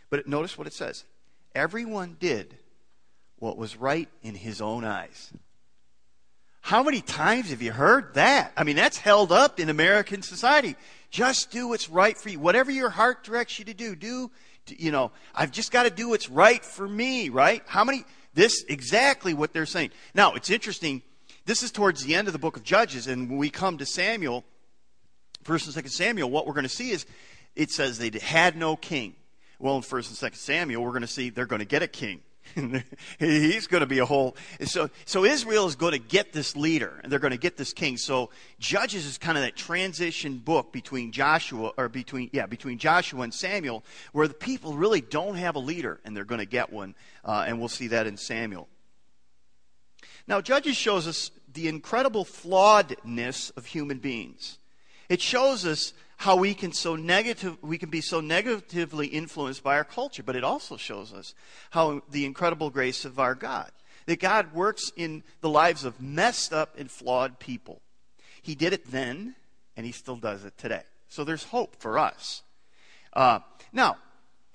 But 0.10 0.28
notice 0.28 0.58
what 0.58 0.68
it 0.68 0.74
says 0.74 1.06
everyone 1.56 2.18
did 2.20 2.56
what 3.40 3.58
was 3.58 3.78
right 3.78 4.10
in 4.24 4.36
his 4.36 4.62
own 4.62 4.84
eyes. 4.84 5.32
How 6.62 6.84
many 6.84 7.02
times 7.02 7.52
have 7.52 7.62
you 7.62 7.72
heard 7.72 8.16
that? 8.16 8.52
I 8.58 8.64
mean, 8.64 8.76
that's 8.76 8.98
held 8.98 9.32
up 9.32 9.60
in 9.60 9.70
American 9.70 10.22
society. 10.22 10.76
Just 11.10 11.50
do 11.50 11.70
what's 11.70 11.90
right 11.90 12.18
for 12.18 12.30
you. 12.30 12.40
Whatever 12.40 12.72
your 12.72 12.90
heart 12.90 13.24
directs 13.24 13.58
you 13.58 13.66
to 13.66 13.74
do, 13.74 13.96
do, 13.96 14.32
you 14.72 14.92
know, 14.92 15.12
I've 15.34 15.52
just 15.52 15.72
got 15.72 15.84
to 15.84 15.90
do 15.90 16.10
what's 16.10 16.30
right 16.30 16.64
for 16.64 16.88
me, 16.88 17.30
right? 17.30 17.64
How 17.66 17.84
many, 17.84 18.06
this 18.34 18.64
exactly 18.68 19.34
what 19.34 19.54
they're 19.54 19.66
saying. 19.66 19.92
Now, 20.14 20.34
it's 20.34 20.50
interesting. 20.50 21.02
This 21.46 21.64
is 21.64 21.72
towards 21.72 22.04
the 22.04 22.16
end 22.16 22.28
of 22.28 22.34
the 22.34 22.40
book 22.40 22.58
of 22.58 22.64
Judges, 22.64 23.08
and 23.08 23.30
when 23.30 23.38
we 23.38 23.50
come 23.50 23.78
to 23.78 23.86
Samuel, 23.86 24.44
First 25.44 25.66
and 25.66 25.74
Second 25.74 25.92
Samuel, 25.92 26.30
what 26.30 26.46
we're 26.46 26.54
going 26.54 26.64
to 26.64 26.70
see 26.70 26.92
is 26.92 27.06
it 27.56 27.72
says 27.72 27.98
they 27.98 28.12
had 28.20 28.58
no 28.58 28.76
king. 28.76 29.16
Well, 29.60 29.78
in 29.78 29.82
First 29.82 30.10
and 30.10 30.18
Second 30.18 30.38
Samuel, 30.38 30.84
we're 30.84 30.92
going 30.92 31.02
to 31.02 31.08
see 31.08 31.30
they're 31.30 31.46
going 31.46 31.60
to 31.60 31.66
get 31.66 31.82
a 31.82 31.88
king. 31.88 32.22
He's 33.20 33.68
going 33.68 33.82
to 33.82 33.88
be 33.88 34.00
a 34.00 34.06
whole. 34.06 34.36
So, 34.66 34.90
so 35.06 35.26
Israel 35.26 35.68
is 35.68 35.76
going 35.76 35.94
to 35.94 36.00
get 36.00 36.34
this 36.34 36.56
leader, 36.56 37.00
and 37.04 37.12
they're 37.12 37.20
going 37.20 37.32
to 37.32 37.38
get 37.38 37.58
this 37.58 37.74
king. 37.74 37.98
So 37.98 38.30
Judges 38.60 39.06
is 39.06 39.18
kind 39.18 39.38
of 39.38 39.44
that 39.44 39.56
transition 39.56 40.38
book 40.38 40.72
between 40.72 41.12
Joshua, 41.12 41.72
or 41.78 41.90
between 41.90 42.30
yeah, 42.34 42.46
between 42.46 42.78
Joshua 42.78 43.22
and 43.22 43.34
Samuel, 43.34 43.84
where 44.12 44.28
the 44.28 44.34
people 44.34 44.76
really 44.76 45.02
don't 45.02 45.36
have 45.36 45.56
a 45.56 45.60
leader, 45.60 46.00
and 46.06 46.16
they're 46.16 46.26
going 46.26 46.40
to 46.40 46.46
get 46.46 46.72
one, 46.72 46.96
uh, 47.24 47.46
and 47.48 47.60
we'll 47.60 47.68
see 47.68 47.88
that 47.88 48.08
in 48.08 48.18
Samuel. 48.18 48.68
Now, 50.28 50.42
Judges 50.42 50.76
shows 50.76 51.08
us 51.08 51.32
the 51.54 51.68
incredible 51.68 52.26
flawedness 52.26 53.56
of 53.58 53.66
human 53.66 54.00
beings. 54.00 54.60
It 55.10 55.22
shows 55.22 55.66
us 55.66 55.94
how 56.18 56.36
we 56.36 56.54
can 56.54 56.72
so 56.74 56.96
negative 56.96 57.58
we 57.62 57.78
can 57.78 57.90
be 57.90 58.02
so 58.02 58.20
negatively 58.20 59.08
influenced 59.08 59.64
by 59.64 59.78
our 59.78 59.84
culture, 59.84 60.24
but 60.24 60.36
it 60.36 60.44
also 60.44 60.76
shows 60.76 61.14
us 61.14 61.34
how 61.70 62.02
the 62.10 62.26
incredible 62.26 62.70
grace 62.70 63.06
of 63.06 63.20
our 63.20 63.36
God. 63.36 63.72
That 64.08 64.20
God 64.20 64.54
works 64.54 64.92
in 64.96 65.24
the 65.42 65.50
lives 65.50 65.84
of 65.84 66.02
messed 66.02 66.54
up 66.54 66.78
and 66.78 66.90
flawed 66.90 67.40
people. 67.40 67.82
He 68.42 68.56
did 68.56 68.74
it 68.74 68.90
then, 68.90 69.36
and 69.76 69.86
he 69.86 69.92
still 69.92 70.16
does 70.16 70.46
it 70.46 70.58
today. 70.58 70.84
So 71.10 71.24
there's 71.24 71.44
hope 71.44 71.76
for 71.76 72.00
us. 72.00 72.42
Uh, 73.14 73.40
now, 73.74 73.98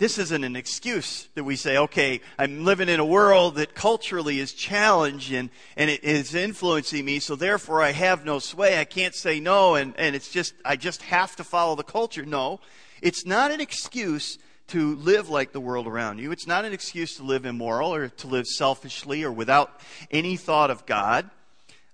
this 0.02 0.18
isn't 0.18 0.42
an 0.42 0.56
excuse 0.56 1.28
that 1.36 1.44
we 1.44 1.54
say, 1.54 1.78
okay, 1.78 2.20
I'm 2.36 2.64
living 2.64 2.88
in 2.88 2.98
a 2.98 3.04
world 3.04 3.54
that 3.54 3.72
culturally 3.72 4.40
is 4.40 4.52
challenged 4.52 5.32
and, 5.32 5.48
and 5.76 5.88
it 5.88 6.02
is 6.02 6.34
influencing 6.34 7.04
me, 7.04 7.20
so 7.20 7.36
therefore 7.36 7.80
I 7.80 7.92
have 7.92 8.24
no 8.24 8.40
sway. 8.40 8.80
I 8.80 8.84
can't 8.84 9.14
say 9.14 9.38
no, 9.38 9.76
and, 9.76 9.94
and 9.96 10.16
it's 10.16 10.28
just, 10.28 10.54
I 10.64 10.74
just 10.74 11.02
have 11.02 11.36
to 11.36 11.44
follow 11.44 11.76
the 11.76 11.84
culture. 11.84 12.24
No, 12.26 12.58
it's 13.00 13.24
not 13.24 13.52
an 13.52 13.60
excuse 13.60 14.38
to 14.68 14.96
live 14.96 15.28
like 15.28 15.52
the 15.52 15.60
world 15.60 15.86
around 15.86 16.18
you. 16.18 16.32
It's 16.32 16.48
not 16.48 16.64
an 16.64 16.72
excuse 16.72 17.18
to 17.18 17.22
live 17.22 17.46
immoral 17.46 17.94
or 17.94 18.08
to 18.08 18.26
live 18.26 18.48
selfishly 18.48 19.22
or 19.22 19.30
without 19.30 19.78
any 20.10 20.36
thought 20.36 20.72
of 20.72 20.84
God. 20.84 21.30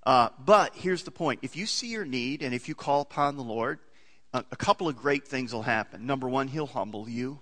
Uh, 0.07 0.31
but 0.43 0.75
here's 0.75 1.03
the 1.03 1.11
point 1.11 1.41
if 1.43 1.57
you 1.57 1.67
see 1.67 1.89
your 1.89 2.07
need 2.07 2.43
and 2.43 2.55
if 2.55 2.71
you 2.71 2.75
call 2.75 3.03
upon 3.03 3.37
the 3.37 3.43
Lord, 3.43 3.81
a, 4.33 4.43
a 4.51 4.57
couple 4.57 4.89
of 4.89 4.97
great 4.97 5.29
things 5.29 5.53
will 5.53 5.61
happen. 5.61 6.07
Number 6.07 6.27
one, 6.27 6.49
He'll 6.49 6.67
humble 6.67 7.07
you. 7.07 7.41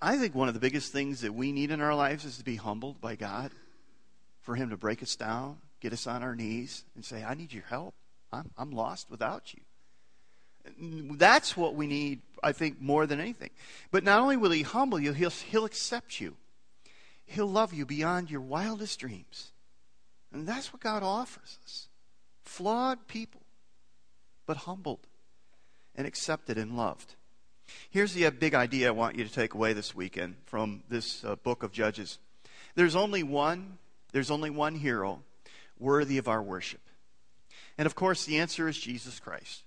I 0.00 0.16
think 0.16 0.34
one 0.34 0.48
of 0.48 0.54
the 0.54 0.60
biggest 0.60 0.92
things 0.92 1.22
that 1.22 1.34
we 1.34 1.50
need 1.50 1.70
in 1.70 1.80
our 1.80 1.94
lives 1.94 2.24
is 2.24 2.38
to 2.38 2.44
be 2.44 2.56
humbled 2.56 3.00
by 3.00 3.16
God, 3.16 3.50
for 4.40 4.54
Him 4.54 4.70
to 4.70 4.76
break 4.76 5.02
us 5.02 5.16
down, 5.16 5.58
get 5.80 5.92
us 5.92 6.06
on 6.06 6.22
our 6.22 6.36
knees, 6.36 6.84
and 6.94 7.04
say, 7.04 7.24
I 7.24 7.34
need 7.34 7.52
your 7.52 7.64
help. 7.68 7.94
I'm, 8.32 8.50
I'm 8.56 8.70
lost 8.70 9.10
without 9.10 9.52
you. 9.52 9.60
That's 11.16 11.56
what 11.56 11.74
we 11.74 11.88
need, 11.88 12.20
I 12.42 12.52
think, 12.52 12.80
more 12.80 13.06
than 13.06 13.18
anything. 13.18 13.50
But 13.90 14.04
not 14.04 14.20
only 14.20 14.36
will 14.36 14.52
He 14.52 14.62
humble 14.62 15.00
you, 15.00 15.12
He'll, 15.12 15.30
he'll 15.30 15.64
accept 15.64 16.20
you, 16.20 16.36
He'll 17.26 17.46
love 17.46 17.72
you 17.72 17.84
beyond 17.84 18.30
your 18.30 18.40
wildest 18.40 19.00
dreams. 19.00 19.52
And 20.32 20.46
that's 20.46 20.72
what 20.72 20.80
God 20.80 21.02
offers 21.02 21.58
us 21.64 21.88
flawed 22.44 23.06
people, 23.06 23.42
but 24.46 24.58
humbled 24.58 25.06
and 25.94 26.06
accepted 26.06 26.58
and 26.58 26.76
loved. 26.76 27.14
Here's 27.90 28.14
the 28.14 28.26
uh, 28.26 28.30
big 28.30 28.54
idea 28.54 28.88
I 28.88 28.92
want 28.92 29.16
you 29.16 29.24
to 29.24 29.32
take 29.32 29.54
away 29.54 29.72
this 29.72 29.94
weekend 29.94 30.36
from 30.46 30.82
this 30.88 31.24
uh, 31.24 31.36
book 31.36 31.62
of 31.62 31.72
Judges. 31.72 32.18
There's 32.74 32.96
only 32.96 33.22
one, 33.22 33.78
there's 34.12 34.30
only 34.30 34.50
one 34.50 34.74
hero 34.74 35.22
worthy 35.78 36.18
of 36.18 36.28
our 36.28 36.42
worship. 36.42 36.80
And 37.76 37.86
of 37.86 37.94
course, 37.94 38.24
the 38.24 38.38
answer 38.38 38.68
is 38.68 38.78
Jesus 38.78 39.20
Christ. 39.20 39.62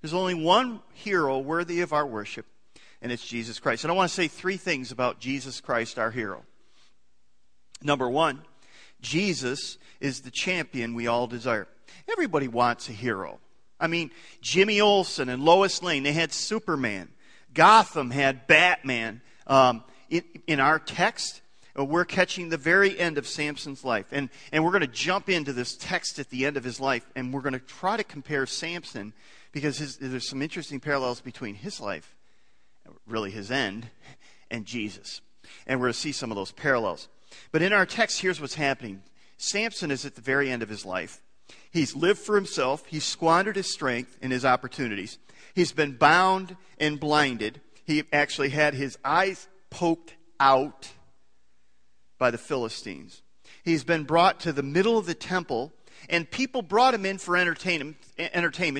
There's 0.00 0.14
only 0.14 0.34
one 0.34 0.80
hero 0.94 1.38
worthy 1.38 1.80
of 1.80 1.92
our 1.92 2.06
worship, 2.06 2.46
and 3.02 3.12
it's 3.12 3.26
Jesus 3.26 3.58
Christ. 3.58 3.84
And 3.84 3.90
I 3.90 3.94
want 3.94 4.08
to 4.08 4.14
say 4.14 4.28
three 4.28 4.56
things 4.56 4.92
about 4.92 5.20
Jesus 5.20 5.60
Christ, 5.60 5.98
our 5.98 6.10
hero. 6.10 6.42
Number 7.82 8.08
one, 8.08 8.42
Jesus 9.00 9.78
is 10.00 10.20
the 10.20 10.30
champion 10.30 10.94
we 10.94 11.06
all 11.06 11.26
desire. 11.26 11.66
Everybody 12.10 12.48
wants 12.48 12.88
a 12.88 12.92
hero. 12.92 13.40
I 13.78 13.86
mean, 13.86 14.10
Jimmy 14.42 14.80
Olsen 14.80 15.28
and 15.28 15.42
Lois 15.42 15.82
Lane, 15.82 16.02
they 16.02 16.12
had 16.12 16.32
Superman. 16.32 17.08
Gotham 17.54 18.10
had 18.10 18.46
Batman. 18.46 19.20
Um, 19.46 19.84
in, 20.08 20.24
in 20.46 20.60
our 20.60 20.78
text, 20.78 21.40
uh, 21.78 21.84
we're 21.84 22.04
catching 22.04 22.48
the 22.48 22.56
very 22.56 22.98
end 22.98 23.18
of 23.18 23.26
Samson's 23.26 23.84
life. 23.84 24.06
And, 24.12 24.28
and 24.52 24.64
we're 24.64 24.72
going 24.72 24.80
to 24.82 24.86
jump 24.86 25.28
into 25.28 25.52
this 25.52 25.76
text 25.76 26.18
at 26.18 26.30
the 26.30 26.46
end 26.46 26.56
of 26.56 26.64
his 26.64 26.80
life, 26.80 27.08
and 27.14 27.32
we're 27.32 27.42
going 27.42 27.54
to 27.54 27.58
try 27.58 27.96
to 27.96 28.04
compare 28.04 28.46
Samson 28.46 29.12
because 29.52 29.78
his, 29.78 29.96
there's 29.96 30.28
some 30.28 30.42
interesting 30.42 30.80
parallels 30.80 31.20
between 31.20 31.54
his 31.54 31.80
life, 31.80 32.14
really 33.06 33.30
his 33.30 33.50
end, 33.50 33.88
and 34.50 34.64
Jesus. 34.66 35.20
And 35.66 35.80
we're 35.80 35.86
going 35.86 35.94
to 35.94 35.98
see 35.98 36.12
some 36.12 36.30
of 36.30 36.36
those 36.36 36.52
parallels. 36.52 37.08
But 37.52 37.62
in 37.62 37.72
our 37.72 37.86
text, 37.86 38.20
here's 38.20 38.40
what's 38.40 38.54
happening 38.54 39.02
Samson 39.36 39.90
is 39.90 40.04
at 40.04 40.16
the 40.16 40.20
very 40.20 40.50
end 40.50 40.62
of 40.62 40.68
his 40.68 40.84
life. 40.84 41.22
He's 41.70 41.96
lived 41.96 42.20
for 42.20 42.36
himself, 42.36 42.84
he's 42.86 43.04
squandered 43.04 43.56
his 43.56 43.72
strength 43.72 44.16
and 44.22 44.32
his 44.32 44.44
opportunities. 44.44 45.18
He's 45.54 45.72
been 45.72 45.96
bound 45.96 46.56
and 46.78 47.00
blinded. 47.00 47.60
He 47.84 48.04
actually 48.12 48.50
had 48.50 48.74
his 48.74 48.98
eyes 49.04 49.48
poked 49.70 50.14
out 50.38 50.92
by 52.18 52.30
the 52.30 52.38
Philistines. 52.38 53.22
He's 53.64 53.84
been 53.84 54.04
brought 54.04 54.40
to 54.40 54.52
the 54.52 54.62
middle 54.62 54.96
of 54.96 55.06
the 55.06 55.14
temple, 55.14 55.72
and 56.08 56.30
people 56.30 56.62
brought 56.62 56.94
him 56.94 57.04
in 57.04 57.18
for 57.18 57.36
entertainment, 57.36 57.96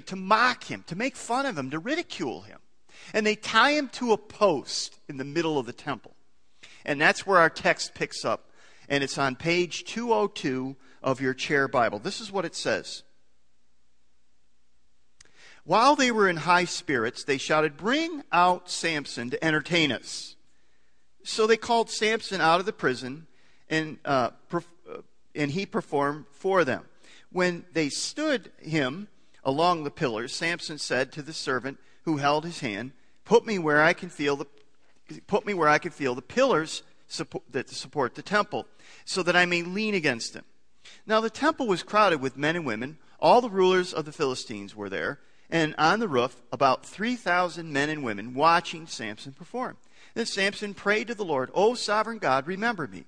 to 0.06 0.16
mock 0.16 0.64
him, 0.64 0.84
to 0.86 0.96
make 0.96 1.16
fun 1.16 1.46
of 1.46 1.58
him, 1.58 1.70
to 1.70 1.78
ridicule 1.78 2.42
him. 2.42 2.58
And 3.12 3.26
they 3.26 3.34
tie 3.34 3.72
him 3.72 3.88
to 3.94 4.12
a 4.12 4.18
post 4.18 4.98
in 5.08 5.16
the 5.16 5.24
middle 5.24 5.58
of 5.58 5.66
the 5.66 5.72
temple. 5.72 6.14
And 6.84 7.00
that's 7.00 7.26
where 7.26 7.38
our 7.38 7.50
text 7.50 7.94
picks 7.94 8.24
up. 8.24 8.50
And 8.88 9.04
it's 9.04 9.18
on 9.18 9.36
page 9.36 9.84
202 9.84 10.76
of 11.02 11.20
your 11.20 11.34
chair 11.34 11.68
Bible. 11.68 11.98
This 11.98 12.20
is 12.20 12.32
what 12.32 12.44
it 12.44 12.54
says. 12.54 13.02
While 15.64 15.94
they 15.94 16.10
were 16.10 16.28
in 16.28 16.36
high 16.36 16.64
spirits, 16.64 17.24
they 17.24 17.38
shouted, 17.38 17.76
Bring 17.76 18.22
out 18.32 18.70
Samson 18.70 19.30
to 19.30 19.44
entertain 19.44 19.92
us. 19.92 20.36
So 21.22 21.46
they 21.46 21.56
called 21.56 21.90
Samson 21.90 22.40
out 22.40 22.60
of 22.60 22.66
the 22.66 22.72
prison, 22.72 23.26
and, 23.68 23.98
uh, 24.04 24.30
perf- 24.50 24.64
uh, 24.90 25.02
and 25.34 25.50
he 25.50 25.66
performed 25.66 26.26
for 26.32 26.64
them. 26.64 26.86
When 27.30 27.66
they 27.72 27.88
stood 27.88 28.50
him 28.58 29.08
along 29.44 29.84
the 29.84 29.90
pillars, 29.90 30.34
Samson 30.34 30.78
said 30.78 31.12
to 31.12 31.22
the 31.22 31.32
servant 31.32 31.78
who 32.04 32.16
held 32.16 32.44
his 32.44 32.60
hand, 32.60 32.92
Put 33.24 33.46
me 33.46 33.58
where 33.58 33.82
I 33.82 33.92
can 33.92 34.08
feel 34.08 34.36
the, 34.36 34.46
put 35.26 35.46
me 35.46 35.54
where 35.54 35.68
I 35.68 35.78
can 35.78 35.92
feel 35.92 36.14
the 36.14 36.22
pillars 36.22 36.82
support, 37.06 37.44
that 37.50 37.68
support 37.68 38.14
the 38.14 38.22
temple, 38.22 38.66
so 39.04 39.22
that 39.22 39.36
I 39.36 39.44
may 39.44 39.62
lean 39.62 39.94
against 39.94 40.32
them. 40.32 40.44
Now 41.06 41.20
the 41.20 41.30
temple 41.30 41.66
was 41.66 41.82
crowded 41.82 42.20
with 42.20 42.36
men 42.36 42.56
and 42.56 42.64
women. 42.64 42.98
All 43.20 43.40
the 43.40 43.50
rulers 43.50 43.92
of 43.92 44.06
the 44.06 44.12
Philistines 44.12 44.74
were 44.74 44.88
there 44.88 45.20
and 45.50 45.74
on 45.78 46.00
the 46.00 46.08
roof 46.08 46.40
about 46.52 46.86
3,000 46.86 47.72
men 47.72 47.88
and 47.88 48.04
women 48.04 48.34
watching 48.34 48.86
Samson 48.86 49.32
perform. 49.32 49.76
Then 50.14 50.26
Samson 50.26 50.74
prayed 50.74 51.08
to 51.08 51.14
the 51.14 51.24
Lord, 51.24 51.50
O 51.54 51.74
sovereign 51.74 52.18
God, 52.18 52.46
remember 52.46 52.86
me. 52.86 53.04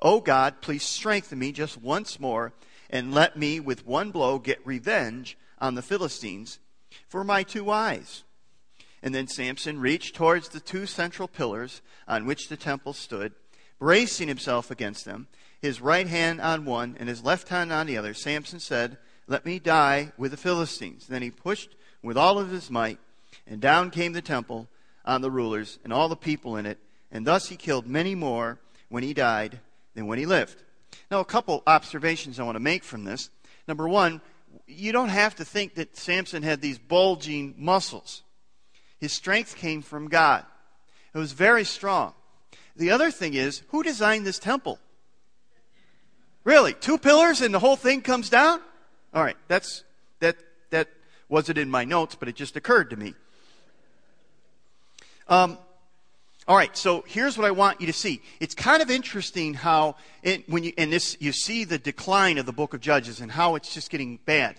O 0.00 0.20
God, 0.20 0.60
please 0.60 0.82
strengthen 0.82 1.38
me 1.38 1.52
just 1.52 1.80
once 1.80 2.20
more 2.20 2.52
and 2.90 3.12
let 3.12 3.36
me 3.36 3.60
with 3.60 3.86
one 3.86 4.10
blow 4.10 4.38
get 4.38 4.64
revenge 4.66 5.36
on 5.58 5.74
the 5.74 5.82
Philistines 5.82 6.58
for 7.08 7.24
my 7.24 7.42
two 7.42 7.70
eyes. 7.70 8.22
And 9.02 9.14
then 9.14 9.28
Samson 9.28 9.80
reached 9.80 10.14
towards 10.14 10.48
the 10.48 10.60
two 10.60 10.86
central 10.86 11.28
pillars 11.28 11.82
on 12.08 12.24
which 12.24 12.48
the 12.48 12.56
temple 12.56 12.92
stood, 12.92 13.32
bracing 13.78 14.28
himself 14.28 14.70
against 14.70 15.04
them, 15.04 15.26
his 15.60 15.80
right 15.80 16.06
hand 16.06 16.40
on 16.40 16.64
one 16.64 16.96
and 16.98 17.08
his 17.08 17.22
left 17.22 17.48
hand 17.48 17.72
on 17.72 17.86
the 17.86 17.96
other. 17.96 18.14
Samson 18.14 18.60
said, 18.60 18.98
Let 19.26 19.44
me 19.44 19.58
die 19.58 20.12
with 20.16 20.30
the 20.30 20.36
Philistines. 20.36 21.06
Then 21.06 21.22
he 21.22 21.30
pushed 21.30 21.76
with 22.04 22.16
all 22.18 22.38
of 22.38 22.50
his 22.50 22.70
might, 22.70 22.98
and 23.46 23.60
down 23.60 23.90
came 23.90 24.12
the 24.12 24.22
temple 24.22 24.68
on 25.04 25.22
the 25.22 25.30
rulers 25.30 25.78
and 25.82 25.92
all 25.92 26.08
the 26.08 26.16
people 26.16 26.56
in 26.56 26.66
it, 26.66 26.78
and 27.10 27.26
thus 27.26 27.48
he 27.48 27.56
killed 27.56 27.86
many 27.86 28.14
more 28.14 28.58
when 28.88 29.02
he 29.02 29.14
died 29.14 29.58
than 29.94 30.06
when 30.06 30.18
he 30.18 30.26
lived. 30.26 30.62
Now, 31.10 31.20
a 31.20 31.24
couple 31.24 31.62
observations 31.66 32.38
I 32.38 32.44
want 32.44 32.56
to 32.56 32.60
make 32.60 32.84
from 32.84 33.04
this. 33.04 33.30
Number 33.66 33.88
one, 33.88 34.20
you 34.66 34.92
don't 34.92 35.08
have 35.08 35.34
to 35.36 35.44
think 35.44 35.74
that 35.74 35.96
Samson 35.96 36.42
had 36.42 36.60
these 36.60 36.78
bulging 36.78 37.54
muscles. 37.56 38.22
His 38.98 39.12
strength 39.12 39.56
came 39.56 39.82
from 39.82 40.08
God. 40.08 40.44
It 41.14 41.18
was 41.18 41.32
very 41.32 41.64
strong. 41.64 42.14
The 42.76 42.90
other 42.90 43.10
thing 43.10 43.34
is, 43.34 43.62
who 43.68 43.82
designed 43.82 44.26
this 44.26 44.38
temple? 44.38 44.78
Really? 46.44 46.74
Two 46.74 46.98
pillars 46.98 47.40
and 47.40 47.54
the 47.54 47.58
whole 47.58 47.76
thing 47.76 48.02
comes 48.02 48.28
down? 48.28 48.60
All 49.14 49.22
right, 49.22 49.36
that's 49.48 49.84
that 50.20 50.36
that 50.70 50.88
wasn't 51.34 51.58
in 51.58 51.68
my 51.68 51.84
notes, 51.84 52.14
but 52.14 52.28
it 52.28 52.36
just 52.36 52.54
occurred 52.54 52.90
to 52.90 52.96
me. 52.96 53.12
Um, 55.26 55.58
all 56.46 56.56
right, 56.56 56.76
so 56.76 57.02
here's 57.08 57.36
what 57.36 57.44
I 57.44 57.50
want 57.50 57.80
you 57.80 57.88
to 57.88 57.92
see. 57.92 58.22
It's 58.38 58.54
kind 58.54 58.80
of 58.80 58.88
interesting 58.88 59.52
how, 59.54 59.96
it, 60.22 60.48
when 60.48 60.62
you, 60.62 60.72
and 60.78 60.92
this, 60.92 61.16
you 61.18 61.32
see 61.32 61.64
the 61.64 61.76
decline 61.76 62.38
of 62.38 62.46
the 62.46 62.52
book 62.52 62.72
of 62.72 62.80
Judges 62.80 63.20
and 63.20 63.32
how 63.32 63.56
it's 63.56 63.74
just 63.74 63.90
getting 63.90 64.20
bad. 64.24 64.54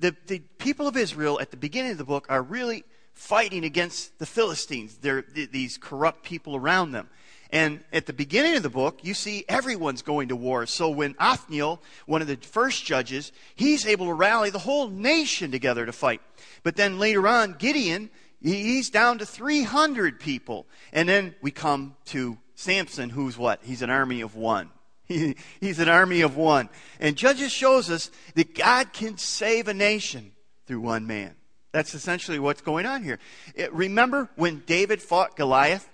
The, 0.00 0.16
the 0.26 0.38
people 0.56 0.88
of 0.88 0.96
Israel 0.96 1.38
at 1.38 1.50
the 1.50 1.58
beginning 1.58 1.92
of 1.92 1.98
the 1.98 2.04
book 2.04 2.24
are 2.30 2.42
really 2.42 2.84
fighting 3.12 3.64
against 3.64 4.18
the 4.18 4.26
Philistines. 4.26 4.96
They're 4.96 5.22
these 5.22 5.76
corrupt 5.76 6.22
people 6.22 6.56
around 6.56 6.92
them. 6.92 7.10
And 7.50 7.80
at 7.92 8.06
the 8.06 8.12
beginning 8.12 8.56
of 8.56 8.62
the 8.62 8.70
book, 8.70 9.00
you 9.02 9.14
see 9.14 9.44
everyone's 9.48 10.02
going 10.02 10.28
to 10.28 10.36
war. 10.36 10.66
So 10.66 10.90
when 10.90 11.14
Othniel, 11.18 11.80
one 12.06 12.22
of 12.22 12.28
the 12.28 12.36
first 12.36 12.84
judges, 12.84 13.32
he's 13.54 13.86
able 13.86 14.06
to 14.06 14.12
rally 14.12 14.50
the 14.50 14.58
whole 14.58 14.88
nation 14.88 15.50
together 15.50 15.86
to 15.86 15.92
fight. 15.92 16.20
But 16.62 16.76
then 16.76 16.98
later 16.98 17.26
on, 17.28 17.54
Gideon, 17.58 18.10
he's 18.40 18.90
down 18.90 19.18
to 19.18 19.26
300 19.26 20.18
people. 20.18 20.66
And 20.92 21.08
then 21.08 21.34
we 21.40 21.50
come 21.50 21.96
to 22.06 22.38
Samson, 22.54 23.10
who's 23.10 23.38
what? 23.38 23.60
He's 23.62 23.82
an 23.82 23.90
army 23.90 24.22
of 24.22 24.34
one. 24.34 24.70
he's 25.06 25.78
an 25.78 25.88
army 25.88 26.22
of 26.22 26.36
one. 26.36 26.68
And 26.98 27.16
Judges 27.16 27.52
shows 27.52 27.90
us 27.90 28.10
that 28.34 28.54
God 28.54 28.92
can 28.92 29.18
save 29.18 29.68
a 29.68 29.74
nation 29.74 30.32
through 30.66 30.80
one 30.80 31.06
man. 31.06 31.34
That's 31.72 31.94
essentially 31.94 32.38
what's 32.38 32.62
going 32.62 32.86
on 32.86 33.04
here. 33.04 33.18
It, 33.54 33.72
remember 33.72 34.30
when 34.36 34.62
David 34.66 35.02
fought 35.02 35.36
Goliath? 35.36 35.88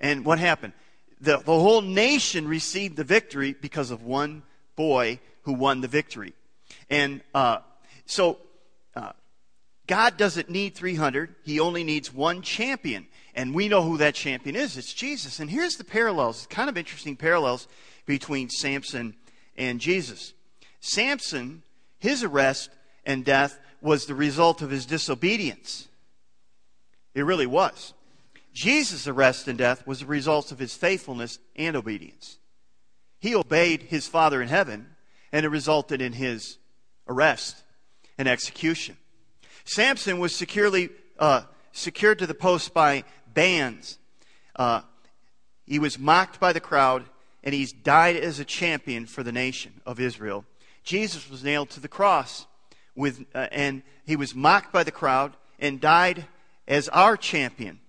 And 0.00 0.24
what 0.24 0.38
happened? 0.38 0.72
The, 1.20 1.36
the 1.36 1.44
whole 1.44 1.82
nation 1.82 2.48
received 2.48 2.96
the 2.96 3.04
victory 3.04 3.54
because 3.60 3.90
of 3.90 4.02
one 4.02 4.42
boy 4.74 5.20
who 5.42 5.52
won 5.52 5.80
the 5.80 5.88
victory. 5.88 6.32
And 6.88 7.20
uh, 7.34 7.58
so 8.06 8.38
uh, 8.96 9.12
God 9.86 10.16
doesn't 10.16 10.48
need 10.48 10.74
300, 10.74 11.34
He 11.44 11.60
only 11.60 11.84
needs 11.84 12.12
one 12.12 12.42
champion. 12.42 13.06
And 13.34 13.54
we 13.54 13.68
know 13.68 13.82
who 13.82 13.98
that 13.98 14.14
champion 14.14 14.56
is 14.56 14.76
it's 14.76 14.92
Jesus. 14.92 15.38
And 15.38 15.50
here's 15.50 15.76
the 15.76 15.84
parallels, 15.84 16.46
kind 16.50 16.68
of 16.68 16.76
interesting 16.76 17.16
parallels 17.16 17.68
between 18.06 18.48
Samson 18.48 19.14
and 19.56 19.80
Jesus. 19.80 20.32
Samson, 20.80 21.62
his 21.98 22.24
arrest 22.24 22.70
and 23.04 23.24
death 23.24 23.58
was 23.80 24.06
the 24.06 24.14
result 24.14 24.62
of 24.62 24.70
his 24.70 24.86
disobedience. 24.86 25.88
It 27.14 27.22
really 27.22 27.46
was. 27.46 27.94
Jesus' 28.52 29.06
arrest 29.06 29.48
and 29.48 29.58
death 29.58 29.86
was 29.86 30.00
the 30.00 30.06
result 30.06 30.52
of 30.52 30.58
his 30.58 30.74
faithfulness 30.74 31.38
and 31.56 31.76
obedience. 31.76 32.38
He 33.20 33.34
obeyed 33.34 33.82
his 33.82 34.08
Father 34.08 34.42
in 34.42 34.48
heaven, 34.48 34.86
and 35.32 35.44
it 35.44 35.50
resulted 35.50 36.00
in 36.00 36.14
his 36.14 36.58
arrest 37.06 37.62
and 38.18 38.28
execution. 38.28 38.96
Samson 39.64 40.18
was 40.18 40.34
securely 40.34 40.90
uh, 41.18 41.42
secured 41.72 42.18
to 42.18 42.26
the 42.26 42.34
post 42.34 42.74
by 42.74 43.04
bands. 43.32 43.98
Uh, 44.56 44.80
he 45.66 45.78
was 45.78 45.98
mocked 45.98 46.40
by 46.40 46.52
the 46.52 46.60
crowd, 46.60 47.04
and 47.44 47.54
he's 47.54 47.72
died 47.72 48.16
as 48.16 48.38
a 48.40 48.44
champion 48.44 49.06
for 49.06 49.22
the 49.22 49.32
nation 49.32 49.80
of 49.86 50.00
Israel. 50.00 50.44
Jesus 50.82 51.30
was 51.30 51.44
nailed 51.44 51.70
to 51.70 51.80
the 51.80 51.88
cross, 51.88 52.46
with, 52.94 53.24
uh, 53.34 53.46
and 53.52 53.82
he 54.04 54.16
was 54.16 54.34
mocked 54.34 54.72
by 54.72 54.82
the 54.82 54.90
crowd 54.90 55.36
and 55.58 55.80
died 55.80 56.26
as 56.66 56.88
our 56.88 57.16
champion 57.16 57.79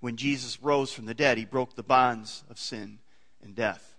when 0.00 0.16
Jesus 0.16 0.62
rose 0.62 0.92
from 0.92 1.06
the 1.06 1.14
dead, 1.14 1.38
he 1.38 1.44
broke 1.44 1.74
the 1.74 1.82
bonds 1.82 2.42
of 2.50 2.58
sin 2.58 2.98
and 3.42 3.54
death. 3.54 3.94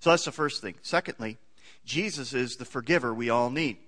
So 0.00 0.10
that's 0.10 0.24
the 0.24 0.32
first 0.32 0.62
thing. 0.62 0.74
Secondly, 0.82 1.38
Jesus 1.84 2.32
is 2.34 2.56
the 2.56 2.64
forgiver 2.64 3.12
we 3.12 3.30
all 3.30 3.50
need. 3.50 3.78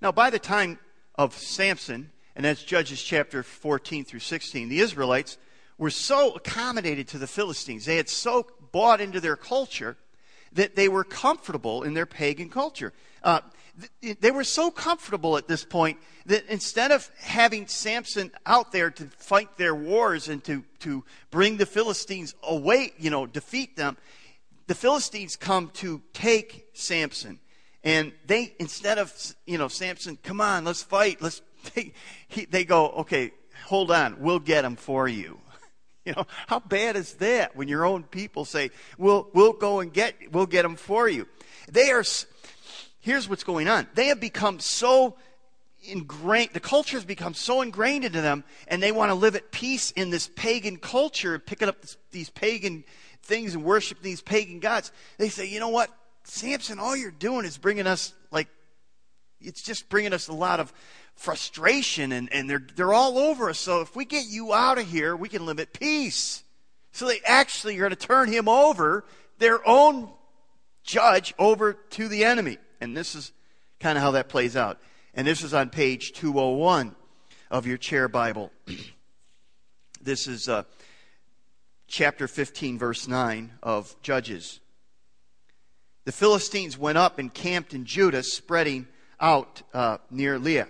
Now, 0.00 0.10
by 0.10 0.30
the 0.30 0.38
time 0.38 0.78
of 1.14 1.34
Samson, 1.34 2.10
and 2.34 2.44
that's 2.44 2.62
Judges 2.62 3.02
chapter 3.02 3.42
14 3.42 4.04
through 4.04 4.20
16. 4.20 4.68
The 4.68 4.80
Israelites 4.80 5.38
were 5.78 5.90
so 5.90 6.32
accommodated 6.32 7.08
to 7.08 7.18
the 7.18 7.26
Philistines, 7.26 7.84
they 7.84 7.96
had 7.96 8.08
so 8.08 8.46
bought 8.72 9.00
into 9.00 9.20
their 9.20 9.36
culture 9.36 9.96
that 10.52 10.76
they 10.76 10.88
were 10.88 11.04
comfortable 11.04 11.82
in 11.82 11.94
their 11.94 12.06
pagan 12.06 12.48
culture. 12.48 12.92
Uh, 13.22 13.40
they 14.20 14.30
were 14.30 14.44
so 14.44 14.70
comfortable 14.70 15.36
at 15.36 15.48
this 15.48 15.64
point 15.64 15.98
that 16.26 16.46
instead 16.48 16.90
of 16.90 17.10
having 17.18 17.66
Samson 17.66 18.30
out 18.46 18.72
there 18.72 18.90
to 18.90 19.04
fight 19.18 19.56
their 19.56 19.74
wars 19.74 20.28
and 20.28 20.42
to, 20.44 20.64
to 20.80 21.04
bring 21.30 21.56
the 21.56 21.66
Philistines 21.66 22.34
away, 22.42 22.92
you 22.98 23.10
know, 23.10 23.26
defeat 23.26 23.76
them, 23.76 23.96
the 24.66 24.74
Philistines 24.74 25.36
come 25.36 25.70
to 25.74 26.00
take 26.12 26.68
Samson. 26.72 27.40
And 27.82 28.12
they, 28.26 28.54
instead 28.58 28.98
of, 28.98 29.12
you 29.46 29.58
know, 29.58 29.68
Samson, 29.68 30.18
come 30.22 30.40
on, 30.40 30.64
let's 30.64 30.82
fight, 30.82 31.20
let's, 31.20 31.42
they, 31.74 31.92
he, 32.28 32.46
they 32.46 32.64
go, 32.64 32.88
okay, 32.90 33.32
hold 33.66 33.90
on, 33.90 34.20
we'll 34.20 34.38
get 34.38 34.64
him 34.64 34.76
for 34.76 35.08
you. 35.08 35.38
You 36.06 36.12
know, 36.12 36.26
how 36.48 36.58
bad 36.58 36.96
is 36.96 37.14
that 37.14 37.56
when 37.56 37.66
your 37.66 37.86
own 37.86 38.02
people 38.02 38.44
say, 38.44 38.72
we'll, 38.98 39.26
we'll 39.32 39.54
go 39.54 39.80
and 39.80 39.90
get, 39.90 40.14
we'll 40.32 40.44
get 40.44 40.60
them 40.60 40.76
for 40.76 41.08
you. 41.08 41.26
They 41.72 41.92
are, 41.92 42.04
here's 43.04 43.28
what's 43.28 43.44
going 43.44 43.68
on. 43.68 43.86
They 43.94 44.06
have 44.06 44.18
become 44.18 44.58
so 44.58 45.16
ingrained, 45.86 46.50
the 46.54 46.60
culture 46.60 46.96
has 46.96 47.04
become 47.04 47.34
so 47.34 47.60
ingrained 47.60 48.06
into 48.06 48.22
them, 48.22 48.44
and 48.66 48.82
they 48.82 48.92
want 48.92 49.10
to 49.10 49.14
live 49.14 49.36
at 49.36 49.52
peace 49.52 49.90
in 49.90 50.08
this 50.08 50.30
pagan 50.34 50.78
culture, 50.78 51.38
picking 51.38 51.68
up 51.68 51.82
this, 51.82 51.98
these 52.12 52.30
pagan 52.30 52.82
things 53.22 53.54
and 53.54 53.62
worship 53.62 54.00
these 54.00 54.22
pagan 54.22 54.58
gods. 54.58 54.90
They 55.18 55.28
say, 55.28 55.46
you 55.46 55.60
know 55.60 55.68
what, 55.68 55.90
Samson, 56.24 56.78
all 56.78 56.96
you're 56.96 57.10
doing 57.10 57.44
is 57.44 57.58
bringing 57.58 57.86
us, 57.86 58.14
like, 58.30 58.48
it's 59.38 59.62
just 59.62 59.90
bringing 59.90 60.14
us 60.14 60.28
a 60.28 60.32
lot 60.32 60.58
of 60.58 60.72
frustration 61.14 62.10
and, 62.10 62.32
and 62.32 62.48
they're, 62.48 62.66
they're 62.74 62.94
all 62.94 63.18
over 63.18 63.50
us. 63.50 63.58
So 63.58 63.82
if 63.82 63.94
we 63.94 64.06
get 64.06 64.24
you 64.26 64.54
out 64.54 64.78
of 64.78 64.88
here, 64.88 65.14
we 65.14 65.28
can 65.28 65.44
live 65.44 65.60
at 65.60 65.74
peace. 65.74 66.42
So 66.92 67.06
they 67.06 67.20
actually 67.26 67.76
are 67.76 67.80
going 67.80 67.90
to 67.90 67.96
turn 67.96 68.32
him 68.32 68.48
over, 68.48 69.04
their 69.38 69.66
own 69.68 70.08
judge, 70.82 71.34
over 71.38 71.74
to 71.74 72.08
the 72.08 72.24
enemy. 72.24 72.56
And 72.84 72.96
this 72.96 73.14
is 73.14 73.32
kind 73.80 73.98
of 73.98 74.02
how 74.02 74.12
that 74.12 74.28
plays 74.28 74.56
out. 74.56 74.78
And 75.14 75.26
this 75.26 75.42
is 75.42 75.54
on 75.54 75.70
page 75.70 76.12
201 76.12 76.94
of 77.50 77.66
your 77.66 77.78
chair 77.78 78.08
Bible. 78.08 78.52
this 80.02 80.28
is 80.28 80.48
uh, 80.48 80.64
chapter 81.88 82.28
15, 82.28 82.78
verse 82.78 83.08
9 83.08 83.52
of 83.62 83.96
Judges. 84.02 84.60
The 86.04 86.12
Philistines 86.12 86.76
went 86.76 86.98
up 86.98 87.18
and 87.18 87.32
camped 87.32 87.72
in 87.72 87.86
Judah, 87.86 88.22
spreading 88.22 88.86
out 89.18 89.62
uh, 89.72 89.98
near 90.10 90.38
Lehi. 90.38 90.66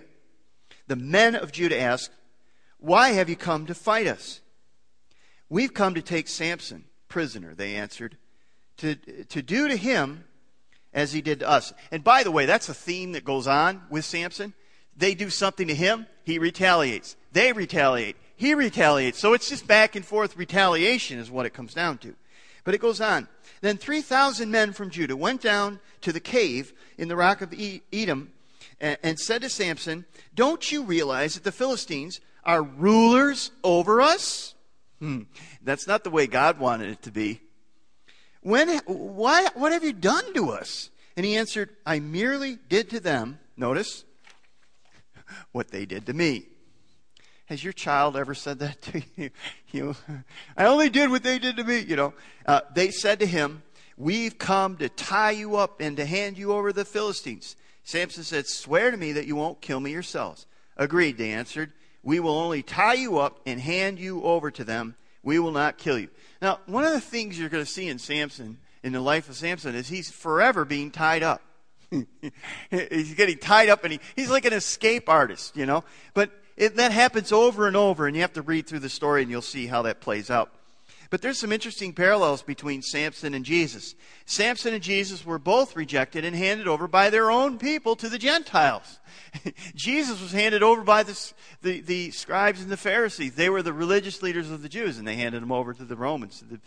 The 0.87 0.95
men 0.95 1.35
of 1.35 1.51
Judah 1.51 1.79
asked, 1.79 2.11
Why 2.79 3.09
have 3.09 3.29
you 3.29 3.35
come 3.35 3.65
to 3.65 3.75
fight 3.75 4.07
us? 4.07 4.39
We've 5.49 5.73
come 5.73 5.95
to 5.95 6.01
take 6.01 6.29
Samson 6.29 6.85
prisoner, 7.09 7.53
they 7.53 7.75
answered, 7.75 8.17
to, 8.77 8.95
to 8.95 9.41
do 9.41 9.67
to 9.67 9.75
him 9.75 10.23
as 10.95 11.11
he 11.11 11.21
did 11.21 11.41
to 11.41 11.49
us. 11.49 11.73
And 11.91 12.03
by 12.03 12.23
the 12.23 12.31
way, 12.31 12.47
that's 12.47 12.69
a 12.69 12.73
theme 12.73 13.11
that 13.11 13.25
goes 13.25 13.45
on 13.45 13.83
with 13.91 14.05
Samson. 14.05 14.53
They 14.97 15.13
do 15.13 15.29
something 15.29 15.67
to 15.67 15.75
him, 15.75 16.07
he 16.23 16.39
retaliates. 16.39 17.17
They 17.33 17.51
retaliate, 17.51 18.15
he 18.37 18.55
retaliates. 18.55 19.19
So 19.19 19.33
it's 19.33 19.49
just 19.49 19.67
back 19.67 19.95
and 19.95 20.05
forth 20.05 20.37
retaliation 20.37 21.19
is 21.19 21.29
what 21.29 21.45
it 21.45 21.53
comes 21.53 21.73
down 21.73 21.99
to. 21.99 22.15
But 22.63 22.73
it 22.73 22.81
goes 22.81 23.01
on. 23.01 23.27
Then 23.61 23.77
3,000 23.77 24.49
men 24.49 24.73
from 24.73 24.89
Judah 24.89 25.17
went 25.17 25.41
down 25.41 25.79
to 26.01 26.11
the 26.11 26.19
cave 26.19 26.73
in 26.97 27.09
the 27.09 27.15
rock 27.15 27.41
of 27.41 27.51
Etam 27.51 28.29
and, 28.79 29.19
said 29.19 29.41
to 29.41 29.49
Samson, 29.49 30.05
Don't 30.33 30.71
you 30.71 30.83
realize 30.83 31.35
that 31.35 31.43
the 31.43 31.51
Philistines 31.51 32.21
are 32.43 32.63
rulers 32.63 33.51
over 33.63 34.01
us? 34.01 34.55
Hmm. 34.99 35.23
That's 35.61 35.87
not 35.87 36.03
the 36.03 36.09
way 36.09 36.25
God 36.25 36.57
wanted 36.57 36.89
it 36.89 37.01
to 37.03 37.11
be. 37.11 37.41
When, 38.41 38.69
why, 38.85 39.47
what 39.55 39.71
have 39.71 39.83
you 39.83 39.93
done 39.93 40.33
to 40.35 40.51
us? 40.51 40.91
And 41.17 41.25
he 41.25 41.37
answered, 41.37 41.69
I 41.85 41.99
merely 41.99 42.57
did 42.69 42.89
to 42.89 42.99
them, 42.99 43.39
notice, 43.55 44.03
what 45.51 45.69
they 45.69 45.85
did 45.85 46.05
to 46.07 46.13
me. 46.13 46.47
Has 47.45 47.63
your 47.63 47.73
child 47.73 48.17
ever 48.17 48.33
said 48.33 48.59
that 48.59 48.81
to 48.83 49.01
you? 49.15 49.29
you 49.71 49.95
I 50.57 50.65
only 50.65 50.89
did 50.89 51.09
what 51.09 51.23
they 51.23 51.39
did 51.39 51.57
to 51.57 51.63
me. 51.63 51.79
You 51.79 51.95
know, 51.95 52.13
uh, 52.45 52.61
they 52.73 52.91
said 52.91 53.19
to 53.19 53.25
him, 53.25 53.63
We've 53.97 54.37
come 54.37 54.75
to 54.77 54.89
tie 54.89 55.31
you 55.31 55.55
up 55.55 55.79
and 55.79 55.95
to 55.97 56.05
hand 56.05 56.37
you 56.37 56.51
over 56.51 56.69
to 56.69 56.75
the 56.75 56.85
Philistines. 56.85 57.55
Samson 57.83 58.23
said, 58.23 58.45
Swear 58.47 58.91
to 58.91 58.97
me 58.97 59.13
that 59.13 59.27
you 59.27 59.35
won't 59.35 59.61
kill 59.61 59.79
me 59.79 59.91
yourselves. 59.91 60.47
Agreed, 60.75 61.17
they 61.17 61.31
answered. 61.31 61.71
We 62.03 62.19
will 62.19 62.37
only 62.37 62.61
tie 62.61 62.95
you 62.95 63.19
up 63.19 63.39
and 63.45 63.59
hand 63.59 63.99
you 63.99 64.21
over 64.23 64.51
to 64.51 64.63
them. 64.63 64.95
We 65.23 65.39
will 65.39 65.51
not 65.51 65.77
kill 65.77 65.97
you. 65.97 66.09
Now, 66.41 66.59
one 66.65 66.83
of 66.83 66.91
the 66.91 67.01
things 67.01 67.39
you're 67.39 67.49
going 67.49 67.63
to 67.63 67.71
see 67.71 67.87
in 67.87 67.97
Samson, 67.97 68.57
in 68.85 68.93
the 68.93 69.01
life 69.01 69.27
of 69.29 69.35
Samson, 69.35 69.73
is 69.73 69.87
he's 69.87 70.11
forever 70.11 70.63
being 70.63 70.91
tied 70.91 71.23
up. 71.23 71.41
he's 72.69 73.15
getting 73.15 73.39
tied 73.39 73.67
up 73.67 73.83
and 73.83 73.93
he, 73.93 73.99
he's 74.15 74.29
like 74.29 74.45
an 74.45 74.53
escape 74.53 75.09
artist, 75.09 75.57
you 75.57 75.65
know. 75.65 75.83
But 76.13 76.29
it, 76.55 76.75
that 76.75 76.91
happens 76.91 77.31
over 77.31 77.65
and 77.65 77.75
over, 77.75 78.05
and 78.05 78.15
you 78.15 78.21
have 78.21 78.33
to 78.33 78.43
read 78.43 78.67
through 78.67 78.79
the 78.79 78.89
story 78.89 79.23
and 79.23 79.31
you'll 79.31 79.41
see 79.41 79.65
how 79.65 79.81
that 79.81 80.01
plays 80.01 80.29
out. 80.29 80.51
But 81.09 81.21
there's 81.21 81.39
some 81.39 81.51
interesting 81.51 81.93
parallels 81.93 82.43
between 82.43 82.83
Samson 82.83 83.33
and 83.33 83.43
Jesus. 83.43 83.95
Samson 84.25 84.73
and 84.73 84.83
Jesus 84.83 85.25
were 85.25 85.39
both 85.39 85.75
rejected 85.75 86.23
and 86.23 86.35
handed 86.35 86.67
over 86.67 86.87
by 86.87 87.09
their 87.09 87.31
own 87.31 87.57
people 87.57 87.95
to 87.95 88.09
the 88.09 88.17
Gentiles. 88.19 88.99
Jesus 89.75 90.21
was 90.21 90.31
handed 90.31 90.61
over 90.61 90.83
by 90.83 91.03
the, 91.03 91.33
the, 91.61 91.81
the, 91.81 92.11
scribes 92.11 92.61
and 92.61 92.69
the 92.69 92.77
Pharisees. 92.77 93.35
They 93.35 93.49
were 93.49 93.61
the 93.61 93.73
religious 93.73 94.21
leaders 94.21 94.51
of 94.51 94.61
the 94.61 94.69
Jews, 94.69 94.97
and 94.97 95.07
they 95.07 95.15
handed 95.15 95.41
him 95.41 95.51
over 95.51 95.73
to 95.73 95.85
the 95.85 95.95
Romans 95.95 96.39
to, 96.39 96.45
the, 96.45 96.59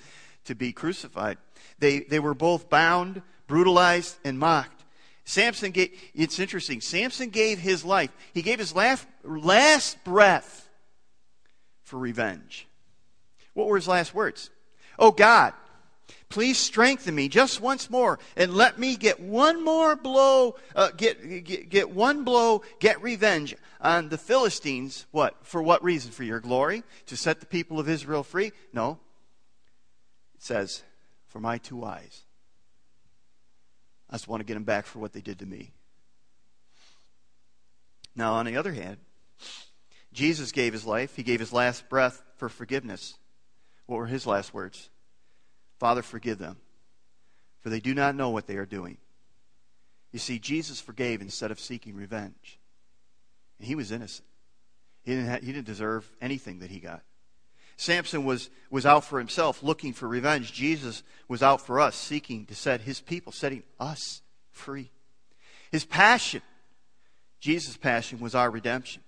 to 0.44 0.55
be 0.55 0.72
crucified. 0.72 1.38
They, 1.79 2.01
they 2.01 2.18
were 2.18 2.35
both 2.35 2.68
bound, 2.68 3.22
brutalized, 3.46 4.16
and 4.24 4.38
mocked. 4.38 4.85
Samson 5.24 5.72
gave, 5.72 5.90
it's 6.14 6.38
interesting, 6.38 6.81
Samson 6.81 7.29
gave 7.29 7.59
his 7.59 7.85
life, 7.85 8.11
he 8.33 8.40
gave 8.40 8.59
his 8.59 8.74
last, 8.74 9.07
last 9.22 10.03
breath 10.03 10.70
for 11.83 11.98
revenge. 11.98 12.66
What 13.53 13.66
were 13.66 13.77
his 13.77 13.88
last 13.88 14.14
words? 14.14 14.48
Oh 14.98 15.11
God, 15.11 15.53
please 16.31 16.57
strengthen 16.57 17.14
me 17.14 17.29
just 17.29 17.61
once 17.61 17.90
more 17.90 18.18
and 18.37 18.55
let 18.55 18.79
me 18.79 18.96
get 18.96 19.20
one 19.20 19.62
more 19.62 19.96
blow, 19.96 20.57
uh, 20.74 20.92
get, 20.96 21.44
get, 21.44 21.68
get 21.68 21.90
one 21.90 22.24
blow, 22.24 22.62
get 22.79 23.03
revenge 23.03 23.55
on 23.81 24.09
the 24.09 24.18
Philistines. 24.18 25.07
What? 25.11 25.37
For 25.42 25.62
what 25.62 25.85
reason? 25.85 26.11
For 26.11 26.24
your 26.24 26.40
glory? 26.40 26.85
To 27.07 27.16
set 27.16 27.40
the 27.40 27.46
people 27.46 27.79
of 27.79 27.88
Israel 27.88 28.22
free? 28.22 28.53
No. 28.72 28.98
It 30.38 30.44
says, 30.44 30.83
for 31.27 31.40
my 31.40 31.59
two 31.59 31.85
eyes. 31.85 32.22
I 34.09 34.14
just 34.14 34.29
want 34.29 34.40
to 34.40 34.46
get 34.46 34.55
them 34.55 34.64
back 34.64 34.87
for 34.87 35.01
what 35.01 35.12
they 35.12 35.20
did 35.20 35.40
to 35.40 35.46
me. 35.46 35.72
Now, 38.16 38.35
on 38.35 38.46
the 38.46 38.57
other 38.57 38.72
hand, 38.72 38.98
Jesus 40.12 40.53
gave 40.53 40.72
his 40.72 40.87
life, 40.87 41.14
he 41.14 41.22
gave 41.22 41.40
his 41.40 41.53
last 41.53 41.88
breath 41.88 42.22
for 42.37 42.48
forgiveness. 42.48 43.14
What 43.87 43.96
were 43.96 44.07
his 44.07 44.27
last 44.27 44.55
words? 44.55 44.90
Father, 45.79 46.03
forgive 46.03 46.38
them, 46.38 46.57
for 47.61 47.68
they 47.68 47.81
do 47.81 47.94
not 47.94 48.14
know 48.14 48.31
what 48.31 48.46
they 48.46 48.57
are 48.57 48.66
doing. 48.66 48.98
You 50.12 50.18
see, 50.18 50.38
Jesus 50.38 50.81
forgave 50.81 51.20
instead 51.20 51.51
of 51.51 51.61
seeking 51.61 51.94
revenge. 51.94 52.59
And 53.59 53.68
he 53.68 53.74
was 53.74 53.92
innocent. 53.92 54.27
He 55.03 55.14
didn't, 55.14 55.44
he 55.44 55.53
didn't 55.53 55.66
deserve 55.66 56.09
anything 56.20 56.61
that 56.61 56.70
he 56.70 56.81
got. 56.81 57.03
Samson 57.78 58.24
was, 58.24 58.50
was 58.70 58.84
out 58.84 59.04
for 59.04 59.20
himself, 59.20 59.62
looking 59.62 59.92
for 59.92 60.08
revenge. 60.08 60.52
Jesus 60.52 61.04
was 61.28 61.44
out 61.44 61.64
for 61.64 61.78
us, 61.78 61.94
seeking 61.94 62.44
to 62.46 62.54
set 62.54 62.80
his 62.80 63.00
people, 63.00 63.30
setting 63.30 63.62
us 63.78 64.20
free. 64.50 64.90
His 65.70 65.84
passion, 65.84 66.42
Jesus' 67.38 67.76
passion, 67.76 68.18
was 68.18 68.34
our 68.34 68.50
redemption. 68.50 69.02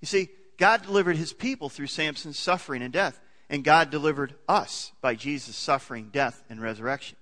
You 0.00 0.06
see, 0.06 0.30
God 0.58 0.82
delivered 0.82 1.16
his 1.16 1.32
people 1.32 1.68
through 1.68 1.86
Samson's 1.86 2.38
suffering 2.38 2.82
and 2.82 2.92
death. 2.92 3.20
And 3.48 3.62
God 3.62 3.90
delivered 3.90 4.34
us 4.48 4.92
by 5.00 5.14
Jesus' 5.14 5.54
suffering, 5.54 6.08
death, 6.12 6.42
and 6.50 6.60
resurrection. 6.60 7.16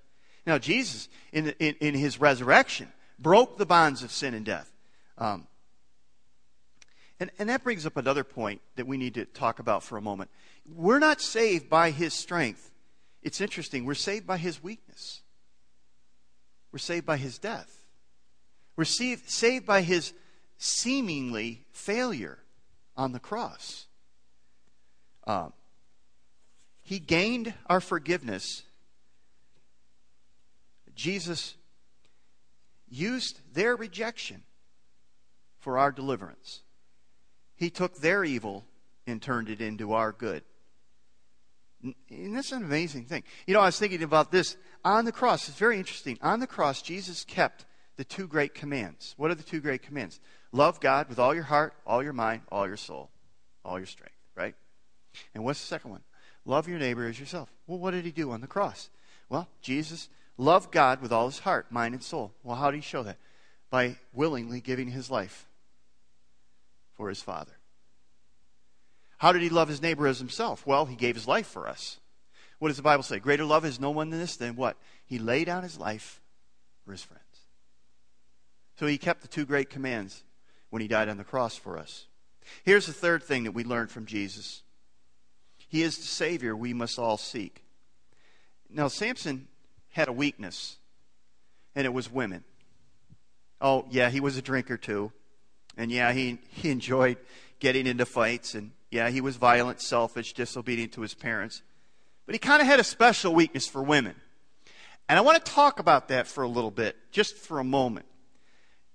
Now, 0.46 0.56
Jesus, 0.56 1.08
in, 1.32 1.50
in, 1.58 1.74
in 1.80 1.94
his 1.94 2.18
resurrection, 2.18 2.88
broke 3.18 3.58
the 3.58 3.66
bonds 3.66 4.02
of 4.02 4.12
sin 4.12 4.32
and 4.32 4.46
death. 4.46 4.72
Um, 5.18 5.46
and, 7.20 7.30
and 7.38 7.50
that 7.50 7.62
brings 7.62 7.85
up 7.85 7.98
another 7.98 8.24
point 8.24 8.62
that 8.76 8.87
we 8.87 8.96
need 8.96 9.14
to 9.14 9.26
talk 9.26 9.59
about 9.59 9.83
for 9.83 9.98
a 9.98 10.00
moment. 10.00 10.30
We're 10.74 10.98
not 10.98 11.20
saved 11.20 11.68
by 11.68 11.90
his 11.90 12.14
strength. 12.14 12.70
It's 13.22 13.42
interesting. 13.42 13.85
We're 13.85 13.94
saved 13.94 14.26
by 14.26 14.38
his 14.38 14.62
weakness. 14.62 15.20
We're 16.72 16.78
saved 16.78 17.04
by 17.04 17.18
his 17.18 17.38
death. 17.38 17.83
We're 18.74 18.85
saved, 18.85 19.28
saved 19.28 19.66
by 19.66 19.83
his 19.83 20.14
seemingly 20.56 21.66
failure 21.72 22.38
on 22.96 23.12
the 23.12 23.20
cross. 23.20 23.87
Um, 25.26 25.52
he 26.83 26.98
gained 26.98 27.52
our 27.66 27.80
forgiveness. 27.80 28.62
Jesus 30.94 31.56
used 32.88 33.40
their 33.52 33.76
rejection 33.76 34.42
for 35.59 35.78
our 35.78 35.92
deliverance. 35.92 36.62
He 37.61 37.68
took 37.68 37.96
their 37.96 38.25
evil 38.25 38.64
and 39.07 39.20
turned 39.20 39.51
it 39.51 39.61
into 39.61 39.92
our 39.92 40.12
good. 40.12 40.42
And 41.83 42.35
that's 42.35 42.53
an 42.53 42.64
amazing 42.64 43.05
thing. 43.05 43.23
You 43.46 43.53
know, 43.53 43.61
I 43.61 43.66
was 43.66 43.79
thinking 43.79 44.03
about 44.03 44.33
this. 44.33 44.57
On 44.83 45.05
the 45.05 45.12
cross, 45.12 45.46
it's 45.46 45.59
very 45.59 45.77
interesting. 45.77 46.18
On 46.23 46.40
the 46.40 46.46
cross, 46.46 46.81
Jesus 46.81 47.23
kept 47.23 47.66
the 47.96 48.05
two 48.05 48.27
great 48.27 48.55
commands. 48.55 49.14
What 49.18 49.31
are 49.31 49.35
the 49.35 49.42
two 49.42 49.61
great 49.61 49.83
commands? 49.83 50.20
Love 50.53 50.81
God 50.81 51.11
with 51.11 51.18
all 51.18 51.35
your 51.35 51.44
heart, 51.44 51.75
all 51.87 52.03
your 52.03 52.14
mind, 52.14 52.42
all 52.51 52.66
your 52.66 52.79
soul, 52.79 53.11
all 53.62 53.79
your 53.79 53.87
strength, 53.87 54.16
right? 54.35 54.55
And 55.35 55.44
what's 55.44 55.61
the 55.61 55.66
second 55.66 55.90
one? 55.90 56.03
Love 56.46 56.66
your 56.66 56.79
neighbor 56.79 57.07
as 57.07 57.20
yourself. 57.20 57.53
Well, 57.66 57.79
what 57.79 57.90
did 57.90 58.07
he 58.07 58.11
do 58.11 58.31
on 58.31 58.40
the 58.40 58.46
cross? 58.46 58.88
Well, 59.29 59.49
Jesus 59.61 60.09
loved 60.38 60.73
God 60.73 61.03
with 61.03 61.12
all 61.12 61.27
his 61.27 61.40
heart, 61.40 61.70
mind, 61.70 61.92
and 61.92 62.03
soul. 62.03 62.33
Well, 62.42 62.57
how 62.57 62.70
did 62.70 62.79
he 62.79 62.83
show 62.83 63.03
that? 63.03 63.18
By 63.68 63.96
willingly 64.14 64.62
giving 64.62 64.88
his 64.88 65.11
life 65.11 65.46
for 67.00 67.08
his 67.08 67.22
Father. 67.22 67.56
How 69.16 69.32
did 69.32 69.40
he 69.40 69.48
love 69.48 69.68
his 69.68 69.80
neighbor 69.80 70.06
as 70.06 70.18
himself? 70.18 70.66
Well, 70.66 70.84
he 70.84 70.96
gave 70.96 71.14
his 71.14 71.26
life 71.26 71.46
for 71.46 71.66
us. 71.66 71.98
What 72.58 72.68
does 72.68 72.76
the 72.76 72.82
Bible 72.82 73.02
say? 73.02 73.18
Greater 73.18 73.46
love 73.46 73.64
is 73.64 73.80
no 73.80 73.90
one 73.90 74.10
than 74.10 74.20
this, 74.20 74.36
than 74.36 74.54
what? 74.54 74.76
He 75.06 75.18
laid 75.18 75.46
down 75.46 75.62
his 75.62 75.78
life 75.78 76.20
for 76.84 76.92
his 76.92 77.02
friends. 77.02 77.24
So 78.78 78.86
he 78.86 78.98
kept 78.98 79.22
the 79.22 79.28
two 79.28 79.46
great 79.46 79.70
commands 79.70 80.24
when 80.68 80.82
he 80.82 80.88
died 80.88 81.08
on 81.08 81.16
the 81.16 81.24
cross 81.24 81.56
for 81.56 81.78
us. 81.78 82.06
Here's 82.64 82.84
the 82.84 82.92
third 82.92 83.22
thing 83.22 83.44
that 83.44 83.52
we 83.52 83.64
learned 83.64 83.90
from 83.90 84.04
Jesus 84.04 84.62
He 85.56 85.82
is 85.82 85.96
the 85.96 86.02
Savior 86.02 86.54
we 86.54 86.74
must 86.74 86.98
all 86.98 87.16
seek. 87.16 87.64
Now, 88.68 88.88
Samson 88.88 89.48
had 89.88 90.08
a 90.08 90.12
weakness, 90.12 90.76
and 91.74 91.86
it 91.86 91.94
was 91.94 92.12
women. 92.12 92.44
Oh, 93.58 93.86
yeah, 93.88 94.10
he 94.10 94.20
was 94.20 94.36
a 94.36 94.42
drinker 94.42 94.76
too. 94.76 95.12
And 95.80 95.90
yeah, 95.90 96.12
he, 96.12 96.36
he 96.50 96.70
enjoyed 96.70 97.16
getting 97.58 97.86
into 97.86 98.04
fights 98.04 98.54
and 98.54 98.72
yeah, 98.90 99.08
he 99.08 99.22
was 99.22 99.36
violent, 99.36 99.80
selfish, 99.80 100.34
disobedient 100.34 100.92
to 100.92 101.00
his 101.00 101.14
parents. 101.14 101.62
But 102.26 102.34
he 102.34 102.38
kind 102.38 102.60
of 102.60 102.66
had 102.66 102.80
a 102.80 102.84
special 102.84 103.34
weakness 103.34 103.66
for 103.66 103.82
women. 103.82 104.14
And 105.08 105.18
I 105.18 105.22
want 105.22 105.42
to 105.42 105.50
talk 105.50 105.78
about 105.78 106.08
that 106.08 106.26
for 106.26 106.44
a 106.44 106.48
little 106.48 106.70
bit, 106.70 106.96
just 107.12 107.34
for 107.34 107.60
a 107.60 107.64
moment. 107.64 108.04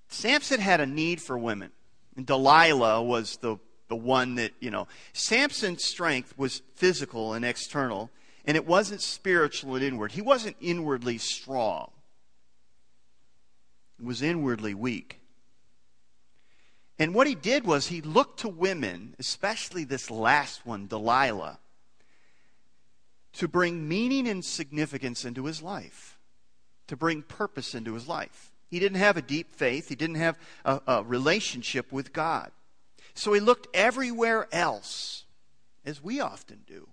Samson 0.09 0.59
had 0.59 0.79
a 0.79 0.85
need 0.85 1.23
for 1.23 1.35
women. 1.39 1.71
And 2.15 2.25
Delilah 2.25 3.01
was 3.01 3.37
the, 3.37 3.57
the 3.87 3.95
one 3.95 4.35
that, 4.35 4.51
you 4.59 4.69
know, 4.69 4.87
Samson's 5.11 5.83
strength 5.83 6.37
was 6.37 6.61
physical 6.75 7.33
and 7.33 7.43
external, 7.43 8.11
and 8.45 8.55
it 8.55 8.67
wasn't 8.67 9.01
spiritual 9.01 9.73
and 9.73 9.83
inward. 9.83 10.11
He 10.11 10.21
wasn't 10.21 10.55
inwardly 10.61 11.17
strong, 11.17 11.89
he 13.97 14.05
was 14.05 14.21
inwardly 14.21 14.75
weak. 14.75 15.21
And 16.97 17.13
what 17.13 17.27
he 17.27 17.35
did 17.35 17.65
was 17.65 17.87
he 17.87 18.01
looked 18.01 18.39
to 18.41 18.49
women, 18.49 19.15
especially 19.19 19.83
this 19.83 20.09
last 20.09 20.65
one, 20.65 20.87
Delilah, 20.87 21.59
to 23.33 23.47
bring 23.49 23.87
meaning 23.87 24.27
and 24.27 24.43
significance 24.45 25.25
into 25.25 25.45
his 25.45 25.61
life, 25.61 26.17
to 26.87 26.95
bring 26.95 27.21
purpose 27.21 27.75
into 27.75 27.93
his 27.93 28.07
life. 28.07 28.51
He 28.69 28.79
didn't 28.79 28.99
have 28.99 29.17
a 29.17 29.21
deep 29.21 29.53
faith, 29.53 29.89
he 29.89 29.95
didn't 29.95 30.15
have 30.15 30.39
a, 30.63 30.81
a 30.87 31.03
relationship 31.03 31.91
with 31.91 32.13
God. 32.13 32.51
So 33.13 33.33
he 33.33 33.39
looked 33.39 33.67
everywhere 33.73 34.47
else, 34.51 35.25
as 35.85 36.01
we 36.01 36.21
often 36.21 36.61
do, 36.65 36.87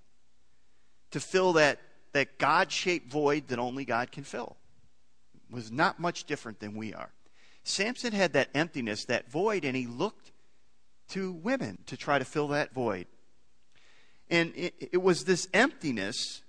to 1.13 1.21
fill 1.21 1.55
that, 1.55 1.79
that 2.13 2.39
God 2.39 2.73
shaped 2.73 3.11
void 3.11 3.49
that 3.49 3.59
only 3.59 3.85
God 3.85 4.11
can 4.11 4.25
fill. 4.25 4.57
It 5.49 5.55
was 5.55 5.71
not 5.71 6.01
much 6.01 6.25
different 6.25 6.59
than 6.59 6.75
we 6.75 6.93
are. 6.93 7.11
Samson 7.65 8.13
had 8.13 8.33
that 8.33 8.49
emptiness, 8.55 9.05
that 9.05 9.31
void, 9.31 9.65
and 9.65 9.77
he 9.77 9.87
looked 9.87 10.33
to 11.11 11.33
women 11.33 11.79
to 11.87 11.97
try 11.97 12.19
to 12.19 12.25
fill 12.25 12.49
that 12.49 12.73
void. 12.73 13.07
And 14.31 14.53
it, 14.57 14.75
it, 14.93 15.03
was 15.03 15.25
this 15.25 15.47
emptiness 15.53 16.43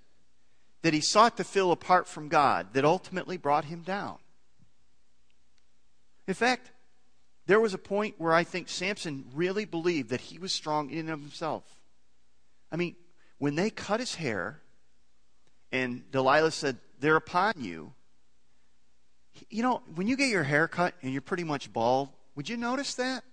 that 0.82 0.94
he 0.94 1.00
sought 1.00 1.36
to 1.36 1.44
fill 1.44 1.70
apart 1.70 2.08
from 2.08 2.28
God 2.28 2.68
that 2.72 2.84
ultimately 2.84 3.36
brought 3.36 3.66
him 3.66 3.82
down. 3.82 4.16
In 6.26 6.34
fact, 6.34 6.70
there 7.46 7.60
was 7.60 7.74
a 7.74 7.78
point 7.78 8.14
where 8.16 8.32
I 8.32 8.42
think 8.42 8.68
Samson 8.68 9.26
really 9.34 9.66
believed 9.66 10.10
that 10.10 10.22
he 10.22 10.38
was 10.38 10.52
strong 10.52 10.90
in 10.90 11.06
himself. 11.06 11.64
I 12.72 12.76
mean, 12.76 12.96
when 13.38 13.54
they 13.54 13.68
cut 13.68 14.00
his 14.00 14.14
hair 14.14 14.62
and 15.70 16.10
Delilah 16.10 16.52
said, 16.52 16.78
They're 17.00 17.16
upon 17.16 17.52
you, 17.58 17.92
you 19.50 19.62
know, 19.62 19.82
when 19.94 20.06
you 20.06 20.16
get 20.16 20.28
your 20.28 20.42
hair 20.42 20.68
cut 20.68 20.94
and 21.02 21.12
you're 21.12 21.22
pretty 21.22 21.44
much 21.44 21.72
bald, 21.72 22.10
would 22.34 22.48
you 22.48 22.56
notice 22.56 22.94
that? 22.94 23.24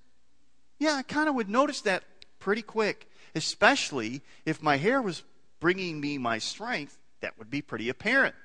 Yeah, 0.80 0.96
I 0.96 1.04
kind 1.04 1.30
of 1.30 1.36
would 1.36 1.50
notice 1.50 1.82
that 1.82 2.04
pretty 2.40 2.62
quick, 2.62 3.08
especially 3.36 4.22
if 4.46 4.62
my 4.62 4.78
hair 4.78 5.02
was 5.02 5.24
bringing 5.60 6.02
me 6.02 6.18
my 6.18 6.40
strength, 6.40 6.98
that 7.22 7.38
would 7.38 7.50
be 7.50 7.62
pretty 7.62 7.90
apparent. 7.90 8.36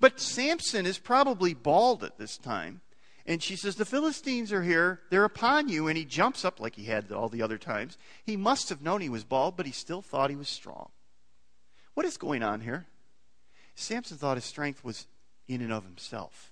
But 0.00 0.20
Samson 0.20 0.86
is 0.86 0.98
probably 0.98 1.54
bald 1.54 2.04
at 2.04 2.18
this 2.18 2.36
time. 2.36 2.82
And 3.26 3.42
she 3.42 3.56
says, 3.56 3.76
The 3.76 3.86
Philistines 3.86 4.52
are 4.52 4.62
here. 4.62 5.00
They're 5.10 5.24
upon 5.24 5.68
you. 5.68 5.88
And 5.88 5.96
he 5.96 6.04
jumps 6.04 6.44
up 6.44 6.60
like 6.60 6.76
he 6.76 6.84
had 6.84 7.10
all 7.10 7.28
the 7.28 7.42
other 7.42 7.56
times. 7.56 7.96
He 8.24 8.36
must 8.36 8.68
have 8.68 8.82
known 8.82 9.00
he 9.00 9.08
was 9.08 9.24
bald, 9.24 9.56
but 9.56 9.66
he 9.66 9.72
still 9.72 10.02
thought 10.02 10.30
he 10.30 10.36
was 10.36 10.48
strong. 10.48 10.90
What 11.94 12.04
is 12.04 12.16
going 12.16 12.42
on 12.42 12.60
here? 12.60 12.86
Samson 13.74 14.18
thought 14.18 14.36
his 14.36 14.44
strength 14.44 14.84
was 14.84 15.06
in 15.48 15.60
and 15.60 15.72
of 15.72 15.84
himself. 15.84 16.50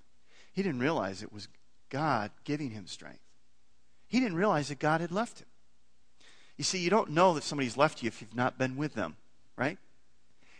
He 0.53 0.63
didn't 0.63 0.81
realize 0.81 1.23
it 1.23 1.33
was 1.33 1.49
God 1.89 2.31
giving 2.45 2.71
him 2.71 2.87
strength. 2.87 3.21
He 4.09 4.21
didn't 4.21 4.37
realize 4.37 4.69
that 4.69 4.79
God 4.79 5.01
had 5.01 5.13
left 5.13 5.41
him. 5.41 5.47
You 6.57 6.65
see, 6.65 6.79
you 6.79 6.91
don't 6.91 7.11
know 7.11 7.35
that 7.35 7.45
somebody's 7.45 7.77
left 7.77 8.03
you 8.03 8.09
if 8.09 8.21
you've 8.21 8.37
not 8.37 8.59
been 8.59 8.77
with 8.77 8.95
them, 8.95 9.17
right? 9.57 9.79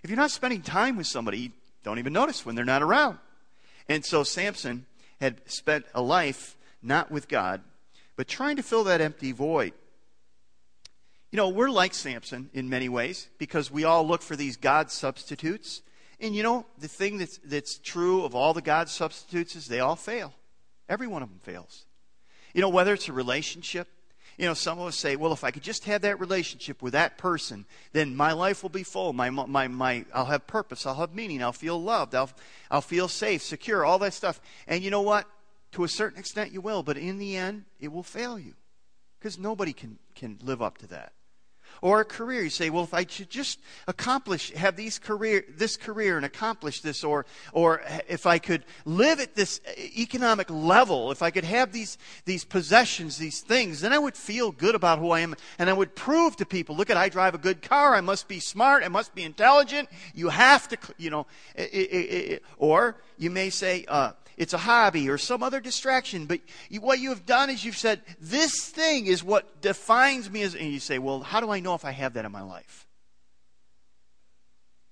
If 0.03 0.11
you're 0.11 0.17
not 0.17 0.31
spending 0.31 0.63
time 0.63 0.97
with 0.97 1.07
somebody, 1.07 1.39
you 1.39 1.51
don't 1.85 1.99
even 1.99 2.13
notice 2.13 2.45
when 2.45 2.55
they're 2.55 2.65
not 2.65 2.83
around. 2.83 3.19
And 3.89 4.05
so 4.05 4.25
Samson 4.25 4.87
had 5.21 5.41
spent 5.51 5.85
a 5.95 6.03
life 6.03 6.57
not 6.83 7.11
with 7.11 7.29
God, 7.29 7.61
but 8.17 8.27
trying 8.27 8.57
to 8.57 8.63
fill 8.63 8.85
that 8.85 9.01
empty 9.01 9.33
void. 9.33 9.73
You 11.31 11.37
know, 11.37 11.49
we're 11.49 11.71
like 11.71 11.95
Samson 11.95 12.51
in 12.53 12.69
many 12.69 12.89
ways 12.89 13.29
because 13.39 13.71
we 13.71 13.85
all 13.85 14.07
look 14.07 14.23
for 14.23 14.37
these 14.37 14.57
God 14.57 14.91
substitutes 14.91 15.83
and 16.23 16.37
you 16.37 16.45
know, 16.45 16.65
the 16.79 16.89
thing 16.89 17.19
that's, 17.19 17.39
that's 17.45 17.79
true 17.79 18.25
of 18.25 18.35
all 18.35 18.55
the 18.55 18.63
God 18.63 18.89
substitutes 18.89 19.57
is 19.57 19.67
they 19.67 19.81
all 19.81 19.97
fail. 19.97 20.33
Every 20.89 21.09
one 21.09 21.23
of 21.23 21.29
them 21.29 21.41
fails. 21.43 21.85
You 22.55 22.61
know, 22.61 22.69
whether 22.69 22.95
it's 22.95 23.09
a 23.09 23.13
relationship, 23.13 23.89
you 24.39 24.47
know, 24.47 24.55
some 24.55 24.79
of 24.79 24.87
us 24.87 24.97
say, 24.97 25.17
well, 25.17 25.33
if 25.33 25.43
I 25.43 25.51
could 25.51 25.63
just 25.63 25.85
have 25.85 26.03
that 26.03 26.21
relationship 26.21 26.81
with 26.81 26.93
that 26.93 27.19
person, 27.19 27.67
then 27.93 28.17
my 28.17 28.33
life 28.33 28.63
will 28.63 28.71
be 28.71 28.85
full. 28.85 29.13
My, 29.13 29.31
my, 29.31 29.69
my, 29.69 30.05
I'll 30.15 30.27
have 30.27 30.47
purpose. 30.47 30.87
I'll 30.87 30.95
have 30.95 31.15
meaning. 31.15 31.43
I'll 31.43 31.53
feel 31.53 31.81
loved. 31.81 32.15
I'll, 32.15 32.31
I'll 32.71 32.81
feel 32.81 33.09
safe, 33.09 33.43
secure, 33.43 33.85
all 33.85 33.99
that 33.99 34.15
stuff. 34.15 34.41
And 34.67 34.83
you 34.83 34.91
know 34.91 35.03
what? 35.03 35.27
To 35.73 35.85
a 35.85 35.89
certain 35.89 36.19
extent, 36.19 36.53
you 36.53 36.61
will. 36.61 36.83
But 36.83 36.99
in 36.99 37.19
the 37.19 37.37
end, 37.37 37.65
it 37.81 37.93
will 37.93 38.03
fail 38.03 38.39
you. 38.39 38.55
Because 39.19 39.39
nobody 39.39 39.73
can, 39.73 39.99
can 40.15 40.39
live 40.43 40.63
up 40.63 40.79
to 40.79 40.87
that 40.89 41.13
or 41.83 42.01
a 42.01 42.05
career. 42.05 42.43
You 42.43 42.49
say, 42.49 42.71
well, 42.71 42.85
if 42.85 42.95
I 42.95 43.05
should 43.07 43.29
just 43.29 43.61
accomplish, 43.87 44.53
have 44.53 44.77
these 44.77 44.99
career, 44.99 45.45
this 45.49 45.77
career 45.77 46.17
and 46.17 46.25
accomplish 46.25 46.81
this, 46.81 47.05
or, 47.05 47.27
or 47.53 47.83
if 48.09 48.25
I 48.25 48.39
could 48.39 48.65
live 48.87 49.21
at 49.21 49.35
this 49.35 49.61
economic 49.99 50.49
level, 50.49 51.11
if 51.11 51.21
I 51.21 51.31
could 51.31 51.45
have 51.45 51.73
these, 51.73 51.99
these 52.25 52.45
possessions, 52.45 53.19
these 53.19 53.41
things, 53.41 53.83
then 53.83 53.93
I 53.93 53.99
would 53.99 54.17
feel 54.17 54.53
good 54.53 54.75
about 54.75 54.99
who 54.99 55.11
I 55.11 55.21
am. 55.21 55.35
And 55.59 55.69
I 55.69 55.75
would 55.75 55.95
prove 55.95 56.37
to 56.37 56.47
people, 56.47 56.77
look 56.77 56.89
at, 56.89 56.97
I 56.97 57.11
drive 57.11 57.35
a 57.35 57.39
good 57.39 57.61
car. 57.61 57.95
I 57.95 58.01
must 58.01 58.29
be 58.29 58.41
smart. 58.41 58.85
I 58.85 58.89
must 58.89 59.15
be 59.15 59.25
intelligent. 59.25 59.91
You 60.15 60.31
have 60.31 60.69
to, 60.69 60.79
you 60.97 61.11
know, 61.11 61.27
it, 61.55 61.69
it, 61.73 62.33
it, 62.33 62.43
or 62.57 62.97
you 63.19 63.31
may 63.31 63.51
say, 63.51 63.85
uh, 63.89 64.13
it's 64.37 64.53
a 64.53 64.59
hobby 64.59 65.09
or 65.09 65.19
some 65.19 65.43
other 65.43 65.61
distraction. 65.61 66.27
But 66.27 66.41
you, 66.69 66.81
what 66.81 66.99
you 66.99 67.11
have 67.11 67.27
done 67.27 67.51
is 67.51 67.65
you've 67.65 67.77
said, 67.77 68.01
this 68.21 68.69
thing 68.69 69.07
is 69.07 69.23
what 69.23 69.61
defines 69.61 70.31
me 70.31 70.43
as, 70.43 70.55
and 70.55 70.73
you 70.73 70.81
say, 70.81 70.99
well, 70.99 71.21
how 71.21 71.41
do 71.41 71.51
I 71.51 71.61
know 71.61 71.75
if 71.75 71.85
I 71.85 71.91
have 71.91 72.15
that 72.15 72.25
in 72.25 72.33
my 72.33 72.43
life? 72.43 72.87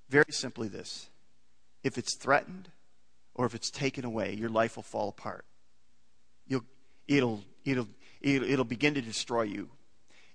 Very 0.08 0.32
simply 0.32 0.68
this 0.68 1.08
if 1.82 1.96
it's 1.96 2.16
threatened 2.16 2.70
or 3.34 3.46
if 3.46 3.54
it's 3.54 3.70
taken 3.70 4.04
away, 4.04 4.34
your 4.34 4.50
life 4.50 4.76
will 4.76 4.82
fall 4.82 5.08
apart. 5.08 5.44
You'll, 6.46 6.64
it'll, 7.08 7.42
it'll, 7.64 7.88
it'll, 8.20 8.50
it'll 8.50 8.64
begin 8.64 8.94
to 8.94 9.00
destroy 9.00 9.42
you 9.42 9.70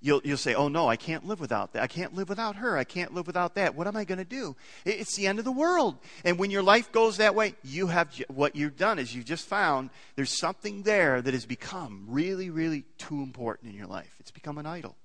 you'll, 0.05 0.21
you'll 0.23 0.37
say, 0.37 0.53
oh 0.53 0.67
no, 0.67 0.87
I 0.87 0.95
can't 0.95 1.25
live 1.25 1.39
without 1.39 1.73
that. 1.73 1.81
I 1.81 1.87
can't 1.87 2.13
live 2.13 2.29
without 2.29 2.57
her. 2.57 2.77
I 2.77 2.83
can't 2.83 3.13
live 3.13 3.25
without 3.25 3.55
that. 3.55 3.73
What 3.75 3.87
am 3.87 3.97
I 3.97 4.03
going 4.03 4.19
to 4.19 4.23
do? 4.23 4.55
It's 4.85 5.15
the 5.15 5.25
end 5.25 5.39
of 5.39 5.45
the 5.45 5.51
world. 5.51 5.97
And 6.23 6.37
when 6.37 6.51
your 6.51 6.61
life 6.61 6.91
goes 6.91 7.17
that 7.17 7.33
way, 7.33 7.55
you 7.63 7.87
have, 7.87 8.13
what 8.27 8.55
you've 8.55 8.77
done 8.77 8.99
is 8.99 9.15
you've 9.15 9.25
just 9.25 9.47
found 9.47 9.89
there's 10.15 10.37
something 10.37 10.83
there 10.83 11.21
that 11.21 11.33
has 11.33 11.47
become 11.47 12.05
really, 12.07 12.51
really 12.51 12.83
too 12.99 13.21
important 13.21 13.71
in 13.71 13.77
your 13.77 13.87
life. 13.87 14.15
It's 14.19 14.31
become 14.31 14.59
an 14.59 14.67
idol. 14.67 14.95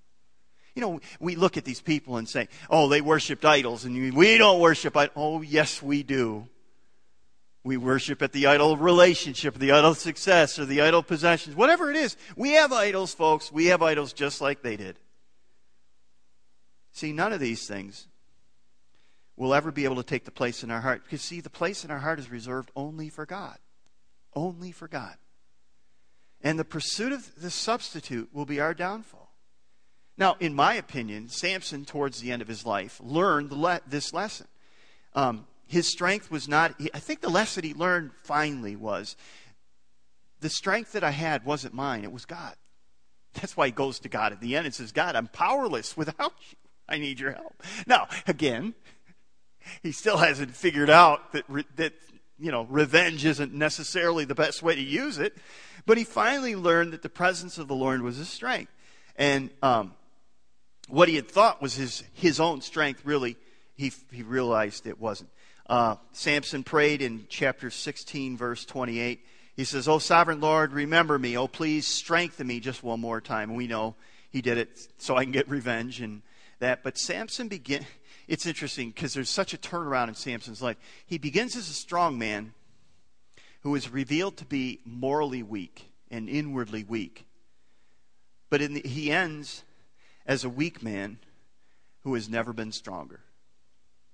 You 0.75 0.83
know, 0.83 1.01
we 1.19 1.35
look 1.35 1.57
at 1.57 1.65
these 1.65 1.81
people 1.81 2.19
and 2.19 2.29
say, 2.29 2.49
oh, 2.69 2.89
they 2.89 3.01
worshiped 3.01 3.45
idols, 3.45 3.85
and 3.85 4.15
we 4.15 4.39
don't 4.39 4.61
worship 4.61 4.97
idols. 4.97 5.15
Oh, 5.17 5.41
yes, 5.41 5.83
we 5.83 6.03
do. 6.03 6.47
We 7.63 7.77
worship 7.77 8.23
at 8.23 8.33
the 8.33 8.47
idol 8.47 8.73
of 8.73 8.81
relationship, 8.81 9.55
the 9.55 9.73
idol 9.73 9.91
of 9.91 9.99
success, 9.99 10.59
or 10.59 10.65
the 10.65 10.81
idol 10.81 11.01
of 11.01 11.07
possessions. 11.07 11.55
Whatever 11.55 11.91
it 11.91 11.97
is, 11.97 12.17
we 12.35 12.53
have 12.53 12.73
idols, 12.73 13.13
folks. 13.13 13.53
We 13.53 13.67
have 13.67 13.83
idols 13.83 14.13
just 14.13 14.41
like 14.41 14.63
they 14.63 14.77
did. 14.77 14.99
See, 16.93 17.13
none 17.13 17.33
of 17.33 17.41
these 17.41 17.67
things 17.67 18.09
will 19.37 19.55
ever 19.55 19.71
be 19.71 19.85
able 19.85 19.97
to 19.97 20.03
take 20.03 20.25
the 20.25 20.31
place 20.31 20.65
in 20.65 20.71
our 20.71 20.81
heart. 20.81 21.05
Because, 21.05 21.23
see, 21.23 21.41
the 21.41 21.51
place 21.51 21.85
in 21.85 21.91
our 21.91 21.99
heart 21.99 22.19
is 22.19 22.31
reserved 22.31 22.71
only 22.75 23.09
for 23.09 23.27
God. 23.27 23.59
Only 24.35 24.73
for 24.73 24.89
God. 24.89 25.17
And 26.43 26.59
the 26.59 26.65
pursuit 26.65 27.13
of 27.13 27.31
the 27.41 27.51
substitute 27.51 28.31
will 28.33 28.47
be 28.47 28.61
our 28.61 28.75
downfall. 28.75 29.35
Now, 30.17 30.37
in 30.41 30.55
my 30.55 30.75
opinion, 30.75 31.29
Samson, 31.29 31.85
towards 31.85 32.21
the 32.21 32.33
end 32.33 32.43
of 32.43 32.49
his 32.49 32.67
life, 32.67 33.01
learned 33.03 33.53
le- 33.53 33.81
this 33.87 34.13
lesson. 34.13 34.47
Um, 35.15 35.47
his 35.71 35.87
strength 35.87 36.33
was 36.33 36.49
not, 36.49 36.75
I 36.93 36.99
think 36.99 37.21
the 37.21 37.29
lesson 37.29 37.63
he 37.63 37.75
learned 37.75 38.11
finally 38.25 38.75
was 38.75 39.15
the 40.41 40.51
strength 40.51 40.93
that 40.93 41.05
I 41.05 41.13
had 41.13 41.45
wasn't 41.45 41.75
mine, 41.75 42.03
it 42.03 42.11
was 42.11 42.25
God. 42.25 42.57
That's 43.35 43.57
why 43.57 43.67
he 43.67 43.73
goes 43.73 44.01
to 44.01 44.09
God 44.09 44.33
at 44.33 44.41
the 44.41 44.57
end 44.57 44.67
and 44.67 44.75
says, 44.75 44.91
God, 44.91 45.15
I'm 45.15 45.29
powerless 45.29 45.97
without 45.97 46.33
you. 46.51 46.57
I 46.89 46.99
need 46.99 47.21
your 47.21 47.31
help. 47.31 47.63
Now, 47.87 48.09
again, 48.27 48.75
he 49.81 49.93
still 49.93 50.17
hasn't 50.17 50.57
figured 50.57 50.91
out 50.91 51.31
that, 51.35 51.45
that 51.77 51.93
you 52.37 52.51
know, 52.51 52.67
revenge 52.69 53.25
isn't 53.25 53.55
necessarily 53.55 54.25
the 54.25 54.35
best 54.35 54.65
way 54.65 54.75
to 54.75 54.83
use 54.83 55.19
it. 55.19 55.37
But 55.87 55.99
he 55.99 56.05
finally 56.05 56.57
learned 56.57 56.95
that 56.95 57.03
the 57.03 57.09
presence 57.09 57.59
of 57.59 57.69
the 57.69 57.77
Lord 57.77 58.03
was 58.03 58.17
his 58.17 58.29
strength. 58.29 58.73
And 59.15 59.51
um, 59.63 59.95
what 60.89 61.09
he 61.09 61.15
had 61.15 61.29
thought 61.29 61.63
was 61.63 61.75
his, 61.75 62.03
his 62.13 62.41
own 62.41 62.61
strength, 62.61 63.03
really, 63.05 63.37
he, 63.77 63.93
he 64.11 64.25
realized 64.25 64.89
it 64.89 65.01
wasn't. 65.01 65.31
Uh, 65.71 65.95
Samson 66.11 66.65
prayed 66.65 67.01
in 67.01 67.27
chapter 67.29 67.71
16, 67.71 68.37
verse 68.37 68.65
28. 68.65 69.25
He 69.55 69.63
says, 69.65 69.87
Oh, 69.87 70.01
sovereign 70.01 70.41
Lord, 70.41 70.73
remember 70.73 71.17
me. 71.17 71.39
Oh, 71.39 71.47
please 71.47 71.87
strengthen 71.87 72.49
me 72.49 72.59
just 72.59 72.83
one 72.83 72.99
more 72.99 73.21
time. 73.21 73.51
And 73.51 73.57
we 73.57 73.69
know 73.69 73.95
he 74.31 74.43
did 74.43 74.59
it 74.59 74.89
so 74.99 75.17
I 75.17 75.23
can 75.23 75.33
get 75.33 75.49
revenge 75.49 76.01
and 76.01 76.23
that. 76.59 76.83
But 76.83 76.99
Samson 76.99 77.47
begin. 77.47 77.87
It's 78.27 78.47
interesting 78.47 78.91
because 78.91 79.15
there's 79.15 79.31
such 79.31 79.55
a 79.55 79.59
turnaround 79.59 80.09
in 80.09 80.15
Samson's 80.15 80.61
life. 80.61 80.77
He 81.07 81.19
begins 81.19 81.55
as 81.55 81.71
a 81.71 81.73
strong 81.73 82.19
man 82.19 82.53
who 83.61 83.77
is 83.77 83.89
revealed 83.91 84.39
to 84.39 84.45
be 84.45 84.81
morally 84.85 85.45
weak 85.45 85.93
and 86.11 86.29
inwardly 86.29 86.83
weak. 86.83 87.27
But 88.49 88.61
the, 88.61 88.81
he 88.81 89.13
ends 89.13 89.63
as 90.27 90.43
a 90.43 90.49
weak 90.49 90.83
man 90.83 91.19
who 92.03 92.15
has 92.15 92.29
never 92.29 92.53
been 92.53 92.73
stronger. 92.73 93.21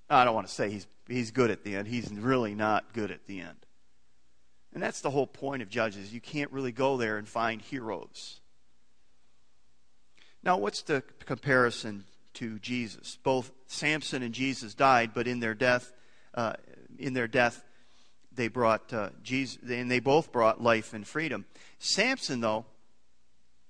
I 0.09 0.25
don't 0.25 0.35
want 0.35 0.47
to 0.47 0.53
say 0.53 0.71
he's, 0.71 0.87
he's 1.09 1.31
good 1.31 1.51
at 1.51 1.65
the 1.65 1.77
end. 1.77 1.89
He's 1.89 2.11
really 2.11 2.55
not 2.55 2.93
good 2.93 3.11
at 3.11 3.27
the 3.27 3.41
end. 3.41 3.67
And 4.73 4.83
that's 4.83 5.01
the 5.01 5.11
whole 5.11 5.27
point 5.27 5.63
of 5.63 5.69
Judges. 5.69 6.13
You 6.13 6.21
can't 6.21 6.53
really 6.53 6.73
go 6.73 6.97
there 6.97 7.17
and 7.17 7.27
find 7.27 7.61
heroes. 7.63 8.41
Now, 10.43 10.59
what's 10.59 10.83
the 10.83 11.03
comparison 11.25 12.05
to 12.35 12.59
Jesus? 12.59 13.19
Both 13.23 13.53
Samson 13.67 14.23
and 14.23 14.35
Jesus 14.35 14.75
died, 14.75 15.13
but 15.15 15.27
in 15.27 15.41
their 15.41 15.55
death, 15.55 15.93
uh, 16.35 16.53
in 16.99 17.15
their 17.15 17.27
death, 17.27 17.65
they 18.33 18.49
brought 18.49 18.93
uh, 18.93 19.11
Jesus, 19.23 19.59
and 19.69 19.91
they 19.91 19.99
both 19.99 20.31
brought 20.31 20.63
life 20.63 20.93
and 20.93 21.07
freedom. 21.07 21.47
Samson, 21.79 22.41
though, 22.41 22.67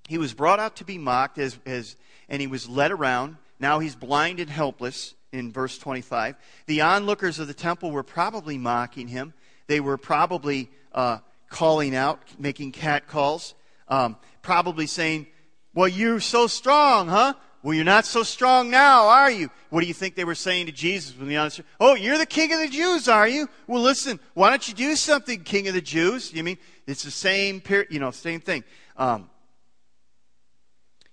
he 0.08 0.18
was 0.18 0.34
brought 0.34 0.60
out 0.60 0.76
to 0.76 0.84
be 0.84 0.98
mocked 0.98 1.38
as, 1.38 1.58
as 1.64 1.96
and 2.28 2.40
he 2.40 2.46
was 2.46 2.68
led 2.68 2.90
around. 2.90 3.36
Now 3.58 3.78
he's 3.78 3.94
blind 3.94 4.40
and 4.40 4.50
helpless 4.50 5.14
in 5.32 5.52
verse 5.52 5.78
25. 5.78 6.36
The 6.66 6.80
onlookers 6.80 7.38
of 7.38 7.46
the 7.46 7.54
temple 7.54 7.90
were 7.90 8.02
probably 8.02 8.58
mocking 8.58 9.08
him. 9.08 9.34
They 9.66 9.80
were 9.80 9.96
probably 9.96 10.70
uh, 10.92 11.18
calling 11.50 11.94
out, 11.94 12.20
making 12.38 12.72
cat 12.72 13.06
calls, 13.06 13.54
um, 13.88 14.16
probably 14.42 14.86
saying, 14.86 15.26
Well, 15.74 15.88
you're 15.88 16.20
so 16.20 16.46
strong, 16.46 17.08
huh? 17.08 17.34
Well, 17.62 17.74
you're 17.74 17.84
not 17.84 18.06
so 18.06 18.22
strong 18.22 18.70
now, 18.70 19.08
are 19.08 19.30
you? 19.30 19.50
What 19.70 19.80
do 19.80 19.88
you 19.88 19.94
think 19.94 20.14
they 20.14 20.24
were 20.24 20.36
saying 20.36 20.66
to 20.66 20.72
Jesus 20.72 21.18
when 21.18 21.28
the 21.28 21.36
honest? 21.36 21.62
Oh, 21.80 21.96
you're 21.96 22.16
the 22.16 22.24
king 22.24 22.52
of 22.52 22.60
the 22.60 22.68
Jews, 22.68 23.08
are 23.08 23.26
you? 23.26 23.48
Well, 23.66 23.82
listen, 23.82 24.20
why 24.34 24.50
don't 24.50 24.68
you 24.68 24.74
do 24.74 24.94
something, 24.94 25.42
king 25.42 25.66
of 25.66 25.74
the 25.74 25.80
Jews? 25.80 26.32
You 26.32 26.44
mean 26.44 26.58
it's 26.86 27.02
the 27.02 27.10
same 27.10 27.60
period, 27.60 27.88
you 27.90 27.98
know, 27.98 28.12
same 28.12 28.40
thing. 28.40 28.62
Um, 28.96 29.28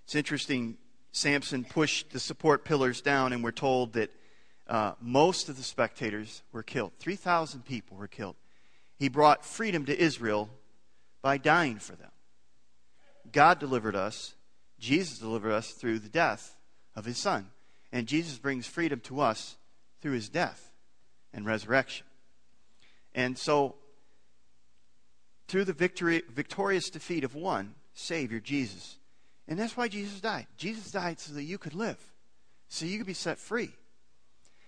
it's 0.04 0.14
interesting. 0.14 0.76
Samson 1.14 1.64
pushed 1.64 2.10
the 2.10 2.20
support 2.20 2.64
pillars 2.64 3.00
down, 3.00 3.32
and 3.32 3.42
we're 3.42 3.52
told 3.52 3.94
that 3.94 4.10
uh, 4.66 4.92
most 5.00 5.48
of 5.48 5.56
the 5.56 5.62
spectators 5.62 6.42
were 6.52 6.62
killed. 6.62 6.92
3,000 6.98 7.64
people 7.64 7.96
were 7.96 8.08
killed. 8.08 8.36
He 8.98 9.08
brought 9.08 9.44
freedom 9.44 9.86
to 9.86 9.98
Israel 9.98 10.50
by 11.22 11.38
dying 11.38 11.78
for 11.78 11.96
them. 11.96 12.10
God 13.32 13.58
delivered 13.58 13.96
us 13.96 14.34
Jesus 14.84 15.18
delivered 15.18 15.52
us 15.52 15.70
through 15.70 16.00
the 16.00 16.10
death 16.10 16.58
of 16.94 17.06
his 17.06 17.16
son. 17.16 17.46
And 17.90 18.06
Jesus 18.06 18.38
brings 18.38 18.66
freedom 18.66 19.00
to 19.00 19.20
us 19.20 19.56
through 20.02 20.12
his 20.12 20.28
death 20.28 20.72
and 21.32 21.46
resurrection. 21.46 22.06
And 23.14 23.38
so, 23.38 23.76
through 25.48 25.64
the 25.64 25.72
victory, 25.72 26.22
victorious 26.28 26.90
defeat 26.90 27.24
of 27.24 27.34
one, 27.34 27.76
Savior, 27.94 28.40
Jesus. 28.40 28.96
And 29.46 29.58
that's 29.58 29.76
why 29.76 29.88
Jesus 29.88 30.20
died. 30.20 30.46
Jesus 30.56 30.90
died 30.90 31.20
so 31.20 31.34
that 31.34 31.42
you 31.42 31.58
could 31.58 31.74
live, 31.74 31.98
so 32.68 32.86
you 32.86 32.98
could 32.98 33.06
be 33.06 33.14
set 33.14 33.38
free. 33.38 33.70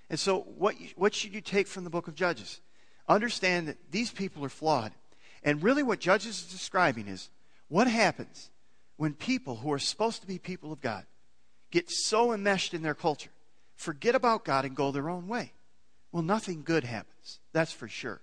And 0.09 0.19
so, 0.19 0.41
what, 0.41 0.75
what 0.95 1.15
should 1.15 1.35
you 1.35 1.41
take 1.41 1.67
from 1.67 1.85
the 1.85 1.91
book 1.91 2.09
of 2.09 2.15
Judges? 2.15 2.61
Understand 3.09 3.69
that 3.69 3.91
these 3.91 4.11
people 4.11 4.45
are 4.45 4.51
flawed. 4.51 4.93
And 5.43 5.63
really, 5.63 5.83
what 5.83 6.01
Judges 6.01 6.43
is 6.43 6.53
describing 6.53 7.09
is 7.09 7.31
what 7.69 7.89
happens 7.89 8.51
when 8.97 9.15
people 9.15 9.57
who 9.57 9.73
are 9.73 9.79
supposed 9.79 10.21
to 10.21 10.27
be 10.27 10.39
people 10.39 10.73
of 10.73 10.81
God 10.81 11.05
get 11.71 11.91
so 11.91 12.33
enmeshed 12.33 12.75
in 12.75 12.83
their 12.83 12.95
culture, 12.95 13.31
forget 13.75 14.15
about 14.15 14.45
God 14.45 14.65
and 14.65 14.77
go 14.77 14.91
their 14.91 15.11
own 15.11 15.29
way, 15.29 15.53
well, 16.13 16.23
nothing 16.23 16.63
good 16.63 16.85
happens. 16.85 17.41
That's 17.53 17.73
for 17.73 17.89
sure. 17.89 18.21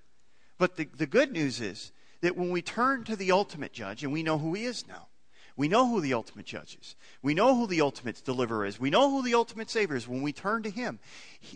But 0.58 0.78
the, 0.78 0.86
the 0.86 1.06
good 1.06 1.32
news 1.32 1.60
is 1.60 1.92
that 2.22 2.38
when 2.38 2.50
we 2.50 2.62
turn 2.62 3.04
to 3.04 3.16
the 3.16 3.32
ultimate 3.32 3.74
judge, 3.74 4.04
and 4.04 4.14
we 4.14 4.24
know 4.24 4.38
who 4.38 4.54
he 4.54 4.64
is 4.64 4.88
now, 4.88 5.08
we 5.56 5.68
know 5.68 5.88
who 5.88 6.02
the 6.02 6.14
ultimate 6.14 6.46
judge 6.46 6.78
is. 6.82 6.96
We 7.22 7.34
know 7.34 7.56
who 7.56 7.68
the 7.68 7.82
ultimate 7.82 8.24
deliverer 8.26 8.66
is. 8.66 8.80
We 8.80 8.90
know 8.90 9.10
who 9.10 9.22
the 9.22 9.36
ultimate 9.36 9.70
savior 9.70 9.96
is 9.96 10.08
when 10.08 10.22
we 10.22 10.34
turn 10.34 10.64
to 10.64 10.70
him. 10.70 11.00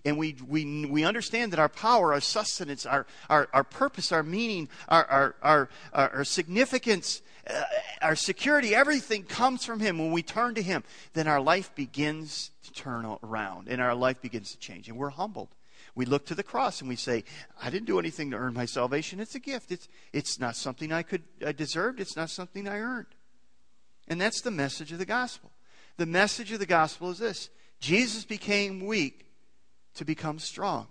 And 0.06 0.18
we, 0.18 0.36
we, 0.48 0.86
we 0.86 1.04
understand 1.04 1.52
that 1.54 1.60
our 1.60 1.70
power, 1.70 2.14
our 2.14 2.22
sustenance, 2.22 2.86
our, 2.86 3.08
our, 3.30 3.50
our 3.54 3.64
purpose, 3.64 4.12
our 4.12 4.24
meaning, 4.24 4.70
our, 4.88 5.06
our, 5.06 5.36
our, 5.42 5.70
our 5.94 6.24
significance 6.24 7.22
uh, 7.50 7.64
our 8.02 8.16
security, 8.16 8.76
everything 8.76 9.24
comes 9.24 9.64
from 9.64 9.80
Him. 9.80 10.00
When 10.00 10.12
we 10.12 10.22
turn 10.22 10.56
to 10.56 10.62
Him, 10.62 10.84
then 11.14 11.28
our 11.28 11.40
life 11.40 11.74
begins 11.76 12.52
to 12.64 12.74
turn 12.74 13.06
around 13.24 13.68
and 13.70 13.82
our 13.82 13.96
life 13.96 14.22
begins 14.22 14.52
to 14.52 14.58
change. 14.58 14.90
And 14.90 14.98
we're 14.98 15.10
humbled. 15.10 15.50
We 15.96 16.06
look 16.06 16.26
to 16.28 16.36
the 16.36 16.44
cross 16.44 16.82
and 16.82 16.90
we 16.90 16.96
say, 16.96 17.24
I 17.62 17.70
didn't 17.70 17.88
do 17.88 18.00
anything 18.00 18.32
to 18.32 18.38
earn 18.38 18.54
my 18.54 18.66
salvation. 18.66 19.20
It's 19.20 19.36
a 19.36 19.40
gift. 19.40 19.72
It's, 19.72 19.88
it's 20.14 20.40
not 20.40 20.56
something 20.56 20.92
I 20.92 21.04
could 21.04 21.24
I 21.46 21.54
deserved. 21.54 22.00
It's 22.00 22.16
not 22.16 22.30
something 22.30 22.68
I 22.68 22.80
earned. 22.80 23.08
And 24.08 24.20
that's 24.20 24.41
the 24.41 24.52
message 24.52 24.91
of 24.91 25.00
the 25.00 25.06
gospel. 25.06 25.52
The 25.98 26.06
message 26.06 26.52
of 26.52 26.60
the 26.60 26.65
gospel 26.65 27.10
is 27.10 27.20
this 27.20 27.50
Jesus 27.80 28.26
became 28.26 28.86
weak 28.86 29.26
to 29.96 30.06
become 30.06 30.39
strong. 30.39 30.88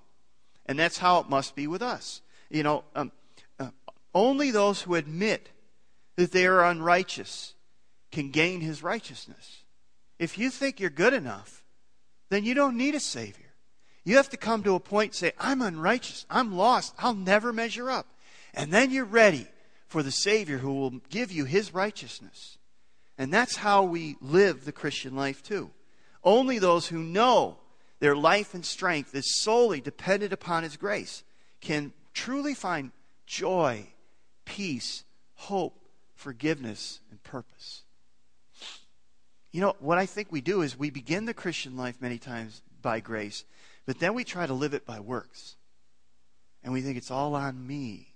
And 0.67 0.79
that's 0.79 0.99
how 0.99 1.21
it 1.21 1.29
must 1.29 1.55
be 1.55 1.67
with 1.67 1.83
us. 1.83 2.23
You 2.51 2.63
know, 2.63 2.85
um, 2.95 3.13
uh, 3.59 3.71
only 4.15 4.51
those 4.51 4.83
who 4.83 4.95
admit 4.95 5.51
that 6.17 6.33
they 6.33 6.47
are 6.47 6.65
unrighteous 6.65 7.55
can 8.11 8.31
gain 8.31 8.61
his 8.61 8.83
righteousness. 8.83 9.63
If 10.19 10.39
you 10.39 10.51
think 10.51 10.81
you're 10.81 10.91
good 10.91 11.13
enough, 11.13 11.65
then 12.31 12.45
you 12.45 12.55
don't 12.55 12.77
need 12.77 12.95
a 12.95 13.01
Savior. 13.01 13.45
You 14.05 14.17
have 14.17 14.31
to 14.31 14.37
come 14.37 14.63
to 14.63 14.75
a 14.75 14.81
point 14.81 15.11
and 15.13 15.15
say, 15.17 15.33
I'm 15.39 15.61
unrighteous. 15.61 16.27
I'm 16.31 16.57
lost. 16.57 16.95
I'll 16.99 17.15
never 17.15 17.53
measure 17.53 17.91
up. 17.91 18.07
And 18.55 18.73
then 18.73 18.91
you're 18.91 19.05
ready 19.05 19.47
for 19.89 20.03
the 20.03 20.13
Savior 20.13 20.59
who 20.59 20.75
will 20.75 20.91
give 21.11 21.31
you 21.31 21.45
his 21.45 21.75
righteousness. 21.75 22.59
And 23.19 23.33
that's 23.33 23.57
how 23.57 23.85
we 23.85 24.17
live 24.21 24.65
the 24.65 24.73
Christian 24.73 25.17
life, 25.17 25.43
too. 25.43 25.71
Only 26.23 26.59
those 26.59 26.89
who 26.89 26.99
know 26.99 27.59
their 27.99 28.17
life 28.17 28.53
and 28.53 28.65
strength 28.65 29.15
is 29.15 29.41
solely 29.41 29.81
dependent 29.81 30.33
upon 30.33 30.63
his 30.63 30.77
grace 30.77 31.23
can 31.61 31.93
truly 32.13 32.55
find 32.55 32.91
joy, 33.27 33.87
peace, 34.45 35.05
hope, 35.35 35.79
forgiveness, 36.15 37.01
and 37.11 37.23
purpose. 37.23 37.83
You 39.53 39.61
know, 39.63 39.77
what 39.81 39.99
I 39.99 40.05
think 40.05 40.31
we 40.31 40.43
do 40.43 40.61
is 40.61 40.79
we 40.79 40.91
begin 40.91 41.25
the 41.25 41.33
Christian 41.33 41.77
life 41.77 41.97
many 42.01 42.19
times 42.19 42.61
by 42.83 43.01
grace, 43.01 43.45
but 43.87 43.99
then 43.99 44.13
we 44.13 44.25
try 44.25 44.47
to 44.47 44.53
live 44.53 44.75
it 44.75 44.85
by 44.85 45.01
works. 45.01 45.57
And 46.63 46.73
we 46.73 46.83
think 46.83 46.99
it's 46.99 47.11
all 47.11 47.35
on 47.35 47.67
me. 47.67 48.09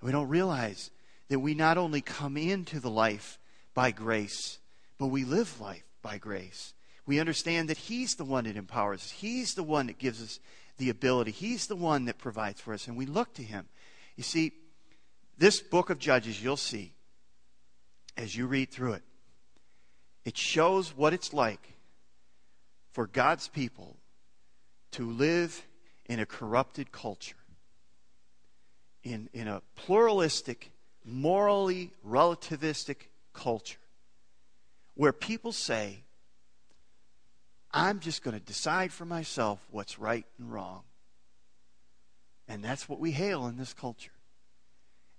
And 0.00 0.06
we 0.06 0.12
don't 0.12 0.28
realize 0.28 0.90
that 1.28 1.40
we 1.40 1.54
not 1.54 1.76
only 1.76 2.00
come 2.00 2.36
into 2.36 2.80
the 2.80 2.90
life 2.90 3.38
by 3.74 3.90
grace, 3.90 4.58
but 4.98 5.08
we 5.08 5.24
live 5.24 5.60
life 5.60 5.84
by 6.02 6.18
grace. 6.18 6.72
We 7.06 7.20
understand 7.20 7.68
that 7.68 7.76
He's 7.76 8.14
the 8.14 8.24
one 8.24 8.44
that 8.44 8.56
empowers 8.56 9.00
us, 9.00 9.10
He's 9.10 9.54
the 9.54 9.62
one 9.62 9.88
that 9.88 9.98
gives 9.98 10.22
us 10.22 10.40
the 10.78 10.90
ability, 10.90 11.32
He's 11.32 11.66
the 11.66 11.76
one 11.76 12.06
that 12.06 12.18
provides 12.18 12.60
for 12.60 12.72
us, 12.72 12.88
and 12.88 12.96
we 12.96 13.06
look 13.06 13.34
to 13.34 13.42
Him. 13.42 13.66
You 14.16 14.22
see, 14.22 14.52
this 15.36 15.60
book 15.60 15.90
of 15.90 15.98
Judges, 15.98 16.42
you'll 16.42 16.56
see 16.56 16.94
as 18.16 18.36
you 18.36 18.46
read 18.46 18.70
through 18.70 18.92
it, 18.92 19.02
it 20.24 20.38
shows 20.38 20.96
what 20.96 21.12
it's 21.12 21.32
like 21.32 21.74
for 22.92 23.06
God's 23.06 23.48
people 23.48 23.96
to 24.92 25.10
live 25.10 25.66
in 26.06 26.20
a 26.20 26.26
corrupted 26.26 26.92
culture, 26.92 27.36
in, 29.02 29.28
in 29.32 29.48
a 29.48 29.62
pluralistic, 29.74 30.70
morally 31.04 31.90
relativistic 32.06 33.08
culture, 33.34 33.78
where 34.94 35.12
people 35.12 35.52
say, 35.52 36.04
I'm 37.70 38.00
just 38.00 38.22
going 38.22 38.38
to 38.38 38.44
decide 38.44 38.92
for 38.92 39.04
myself 39.04 39.58
what's 39.70 39.98
right 39.98 40.24
and 40.38 40.52
wrong. 40.52 40.82
And 42.46 42.64
that's 42.64 42.88
what 42.88 43.00
we 43.00 43.10
hail 43.10 43.46
in 43.46 43.56
this 43.56 43.72
culture. 43.72 44.12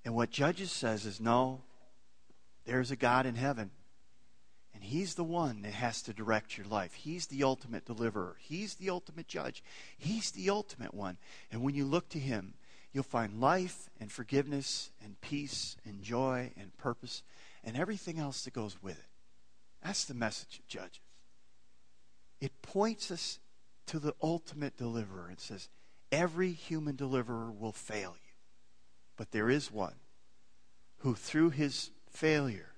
And 0.05 0.15
what 0.15 0.29
Judges 0.29 0.71
says 0.71 1.05
is 1.05 1.19
no, 1.19 1.61
there's 2.65 2.91
a 2.91 2.95
God 2.95 3.25
in 3.25 3.35
heaven. 3.35 3.71
And 4.73 4.83
He's 4.83 5.15
the 5.15 5.23
one 5.23 5.63
that 5.63 5.73
has 5.73 6.01
to 6.03 6.13
direct 6.13 6.57
your 6.57 6.67
life. 6.67 6.93
He's 6.93 7.27
the 7.27 7.43
ultimate 7.43 7.85
deliverer. 7.85 8.35
He's 8.39 8.75
the 8.75 8.89
ultimate 8.89 9.27
judge. 9.27 9.63
He's 9.97 10.31
the 10.31 10.49
ultimate 10.49 10.93
one. 10.93 11.17
And 11.51 11.61
when 11.61 11.75
you 11.75 11.85
look 11.85 12.09
to 12.09 12.19
Him, 12.19 12.53
you'll 12.93 13.03
find 13.03 13.41
life 13.41 13.89
and 13.99 14.11
forgiveness 14.11 14.91
and 15.03 15.19
peace 15.21 15.75
and 15.85 16.01
joy 16.03 16.51
and 16.57 16.75
purpose 16.77 17.23
and 17.65 17.75
everything 17.75 18.19
else 18.19 18.43
that 18.43 18.53
goes 18.53 18.81
with 18.81 18.97
it. 18.97 19.05
That's 19.83 20.05
the 20.05 20.13
message 20.13 20.59
of 20.59 20.67
Judges. 20.67 20.99
It 22.39 22.61
points 22.61 23.11
us 23.11 23.39
to 23.87 23.99
the 23.99 24.13
ultimate 24.21 24.77
deliverer. 24.77 25.27
and 25.29 25.39
says, 25.39 25.67
every 26.11 26.51
human 26.51 26.95
deliverer 26.95 27.51
will 27.51 27.71
fail 27.71 28.15
you. 28.15 28.33
But 29.17 29.31
there 29.31 29.49
is 29.49 29.71
one 29.71 29.95
who, 30.99 31.15
through 31.15 31.51
his 31.51 31.91
failure, 32.09 32.73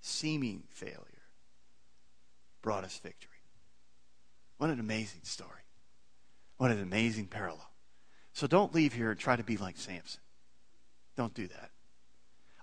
seeming 0.00 0.64
failure, 0.70 0.94
brought 2.62 2.84
us 2.84 2.98
victory. 2.98 3.30
What 4.58 4.70
an 4.70 4.80
amazing 4.80 5.22
story. 5.24 5.50
What 6.56 6.70
an 6.70 6.82
amazing 6.82 7.26
parallel. 7.26 7.70
So 8.32 8.46
don't 8.46 8.74
leave 8.74 8.92
here 8.92 9.10
and 9.10 9.18
try 9.18 9.36
to 9.36 9.44
be 9.44 9.56
like 9.56 9.76
Samson. 9.76 10.20
Don't 11.16 11.34
do 11.34 11.46
that. 11.48 11.70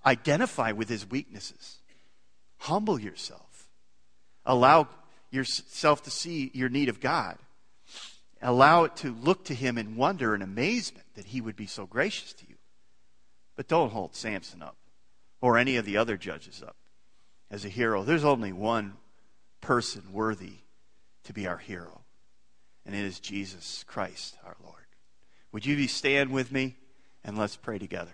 Identify 0.06 0.72
with 0.72 0.90
his 0.90 1.10
weaknesses. 1.10 1.80
Humble 2.58 3.00
yourself. 3.00 3.68
Allow 4.46 4.90
yourself 5.32 6.04
to 6.04 6.12
see 6.12 6.52
your 6.54 6.70
need 6.70 6.90
of 6.90 7.00
God. 7.00 7.38
Allow 8.42 8.84
it 8.84 8.96
to 8.98 9.14
look 9.14 9.46
to 9.46 9.54
him 9.54 9.78
in 9.78 9.96
wonder 9.96 10.34
and 10.34 10.44
amazement 10.44 11.06
that 11.16 11.28
he 11.28 11.40
would 11.40 11.56
be 11.56 11.66
so 11.66 11.86
gracious 11.86 12.34
to 12.34 12.46
you. 12.48 12.56
But 13.56 13.68
don't 13.68 13.92
hold 13.92 14.16
Samson 14.16 14.62
up 14.62 14.76
or 15.40 15.58
any 15.58 15.78
of 15.78 15.86
the 15.86 15.98
other 15.98 16.18
judges 16.18 16.62
up 16.62 16.76
as 17.50 17.64
a 17.64 17.70
hero. 17.70 18.04
There's 18.04 18.26
only 18.26 18.52
one 18.52 18.94
person 19.62 20.04
worthy 20.12 20.56
to 21.24 21.34
be 21.34 21.48
our 21.48 21.58
hero, 21.58 22.02
and 22.86 22.94
it 22.96 23.04
is 23.04 23.20
Jesus 23.20 23.84
Christ 23.88 24.38
our 24.46 24.56
Lord. 24.64 24.76
Would 25.52 25.66
you 25.66 25.76
be 25.76 25.88
stand 25.88 26.32
with 26.32 26.52
me 26.52 26.76
and 27.24 27.38
let's 27.38 27.56
pray 27.56 27.78
together? 27.78 28.12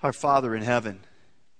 Our 0.00 0.12
Father 0.12 0.54
in 0.54 0.62
heaven, 0.62 1.00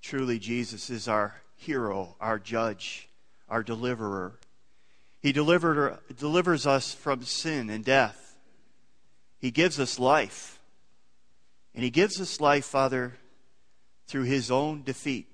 truly 0.01 0.39
Jesus 0.39 0.91
is 0.91 1.09
our 1.09 1.43
hero, 1.57 2.15
our 2.21 2.39
judge, 2.39 3.09
our 3.49 3.65
deliverer. 3.65 4.39
He 5.21 5.33
delivered, 5.33 5.99
delivers 6.17 6.65
us 6.65 6.95
from 6.95 7.25
sin 7.25 7.69
and 7.69 7.85
death. 7.85 8.37
He 9.41 9.51
gives 9.51 9.81
us 9.81 9.99
life. 9.99 10.61
And 11.75 11.83
He 11.83 11.91
gives 11.91 12.21
us 12.21 12.41
life, 12.41 12.65
Father, 12.65 13.15
through 14.07 14.23
His 14.23 14.53
own 14.53 14.85
defeat, 14.85 15.27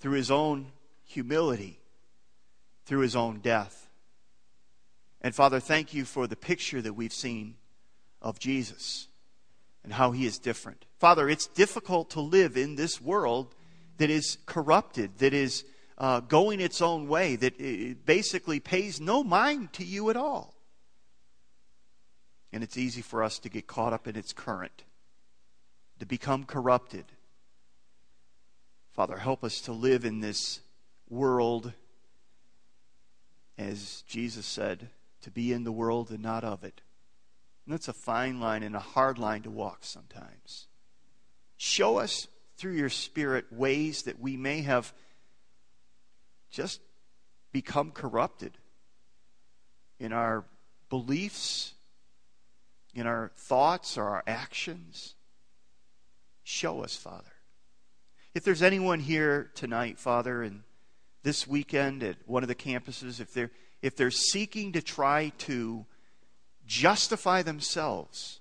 through 0.00 0.16
His 0.16 0.30
own 0.30 0.66
humility, 1.06 1.78
through 2.84 3.00
His 3.00 3.16
own 3.16 3.40
death. 3.40 3.88
And 5.22 5.34
Father, 5.34 5.60
thank 5.60 5.94
you 5.94 6.04
for 6.04 6.26
the 6.26 6.36
picture 6.36 6.82
that 6.82 6.92
we've 6.92 7.12
seen 7.12 7.54
of 8.20 8.38
Jesus 8.38 9.08
and 9.84 9.92
how 9.92 10.10
He 10.10 10.26
is 10.26 10.38
different. 10.38 10.84
Father, 10.98 11.28
it's 11.28 11.46
difficult 11.46 12.10
to 12.10 12.20
live 12.20 12.56
in 12.56 12.74
this 12.74 13.00
world 13.00 13.54
that 13.98 14.10
is 14.10 14.38
corrupted, 14.46 15.18
that 15.18 15.32
is 15.32 15.64
uh, 15.98 16.20
going 16.20 16.60
its 16.60 16.82
own 16.82 17.06
way, 17.06 17.36
that 17.36 18.04
basically 18.04 18.58
pays 18.58 19.00
no 19.00 19.22
mind 19.22 19.72
to 19.74 19.84
you 19.84 20.10
at 20.10 20.16
all. 20.16 20.54
And 22.52 22.62
it's 22.62 22.76
easy 22.76 23.02
for 23.02 23.22
us 23.22 23.38
to 23.40 23.48
get 23.48 23.66
caught 23.66 23.92
up 23.92 24.08
in 24.08 24.16
its 24.16 24.32
current, 24.32 24.84
to 26.00 26.06
become 26.06 26.44
corrupted. 26.44 27.04
Father, 28.92 29.18
help 29.18 29.44
us 29.44 29.60
to 29.62 29.72
live 29.72 30.04
in 30.04 30.20
this 30.20 30.60
world, 31.08 31.72
as 33.58 34.02
Jesus 34.08 34.46
said, 34.46 34.88
to 35.22 35.30
be 35.30 35.52
in 35.52 35.64
the 35.64 35.72
world 35.72 36.10
and 36.10 36.22
not 36.22 36.44
of 36.44 36.64
it. 36.64 36.80
And 37.64 37.72
that's 37.72 37.88
a 37.88 37.94
fine 37.94 38.40
line 38.40 38.62
and 38.62 38.76
a 38.76 38.80
hard 38.80 39.18
line 39.18 39.42
to 39.42 39.50
walk 39.50 39.78
sometimes. 39.82 40.66
Show 41.56 41.98
us 41.98 42.28
through 42.56 42.74
your 42.74 42.90
Spirit 42.90 43.46
ways 43.50 44.02
that 44.02 44.20
we 44.20 44.36
may 44.36 44.62
have 44.62 44.92
just 46.50 46.80
become 47.52 47.90
corrupted 47.90 48.58
in 49.98 50.12
our 50.12 50.44
beliefs, 50.90 51.74
in 52.94 53.06
our 53.06 53.32
thoughts 53.36 53.96
or 53.96 54.04
our 54.04 54.22
actions. 54.26 55.14
Show 56.42 56.82
us, 56.82 56.94
Father. 56.96 57.32
If 58.34 58.44
there's 58.44 58.62
anyone 58.62 59.00
here 59.00 59.50
tonight, 59.54 59.98
Father, 59.98 60.42
and 60.42 60.62
this 61.22 61.46
weekend 61.46 62.02
at 62.02 62.16
one 62.26 62.42
of 62.42 62.48
the 62.48 62.54
campuses, 62.54 63.20
if 63.20 63.32
they're, 63.32 63.50
if 63.80 63.96
they're 63.96 64.10
seeking 64.10 64.72
to 64.72 64.82
try 64.82 65.32
to 65.38 65.86
justify 66.66 67.42
themselves, 67.42 68.40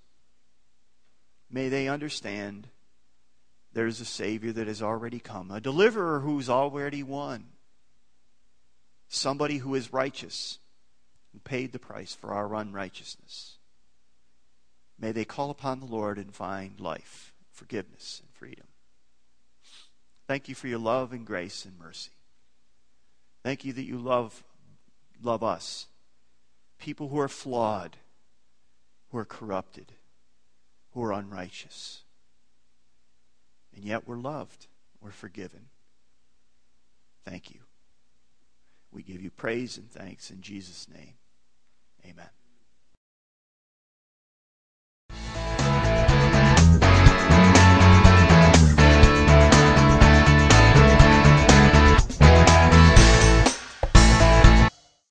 may 1.50 1.70
they 1.70 1.88
understand 1.88 2.68
there's 3.74 4.00
a 4.00 4.06
Savior 4.06 4.52
that 4.52 4.68
has 4.68 4.82
already 4.82 5.20
come, 5.20 5.52
a 5.52 5.60
deliverer 5.60 6.20
who's 6.20 6.50
already 6.50 7.04
won, 7.04 7.46
somebody 9.08 9.58
who 9.58 9.76
is 9.76 9.94
righteous, 9.94 10.60
and 11.32 11.44
paid 11.44 11.72
the 11.72 11.80
price 11.80 12.14
for 12.14 12.34
our 12.34 12.54
unrighteousness. 12.56 13.58
May 15.00 15.12
they 15.12 15.26
call 15.26 15.50
upon 15.50 15.80
the 15.80 15.86
Lord 15.86 16.18
and 16.18 16.34
find 16.34 16.80
life, 16.80 17.34
forgiveness, 17.52 18.22
and 18.24 18.32
freedom. 18.34 18.68
Thank 20.28 20.48
you 20.48 20.56
for 20.56 20.68
your 20.68 20.80
love 20.80 21.12
and 21.12 21.26
grace 21.26 21.66
and 21.66 21.78
mercy. 21.78 22.12
Thank 23.44 23.66
you 23.66 23.74
that 23.74 23.84
you 23.84 23.98
love, 23.98 24.44
love 25.22 25.44
us, 25.44 25.88
people 26.80 27.10
who 27.10 27.20
are 27.20 27.28
flawed, 27.28 27.98
who 29.14 29.20
are 29.20 29.26
corrupted, 29.26 29.94
who 30.94 31.04
are 31.04 31.14
unrighteous. 31.14 32.02
And 33.76 33.86
yet 33.86 34.08
we're 34.08 34.18
loved, 34.18 34.66
we're 35.00 35.12
forgiven. 35.12 35.68
Thank 37.24 37.54
you. 37.54 37.60
We 38.92 39.04
give 39.04 39.22
you 39.22 39.30
praise 39.30 39.78
and 39.78 39.90
thanks 39.90 40.32
in 40.32 40.42
Jesus' 40.42 40.88
name. 40.90 41.14
Amen. 42.04 42.30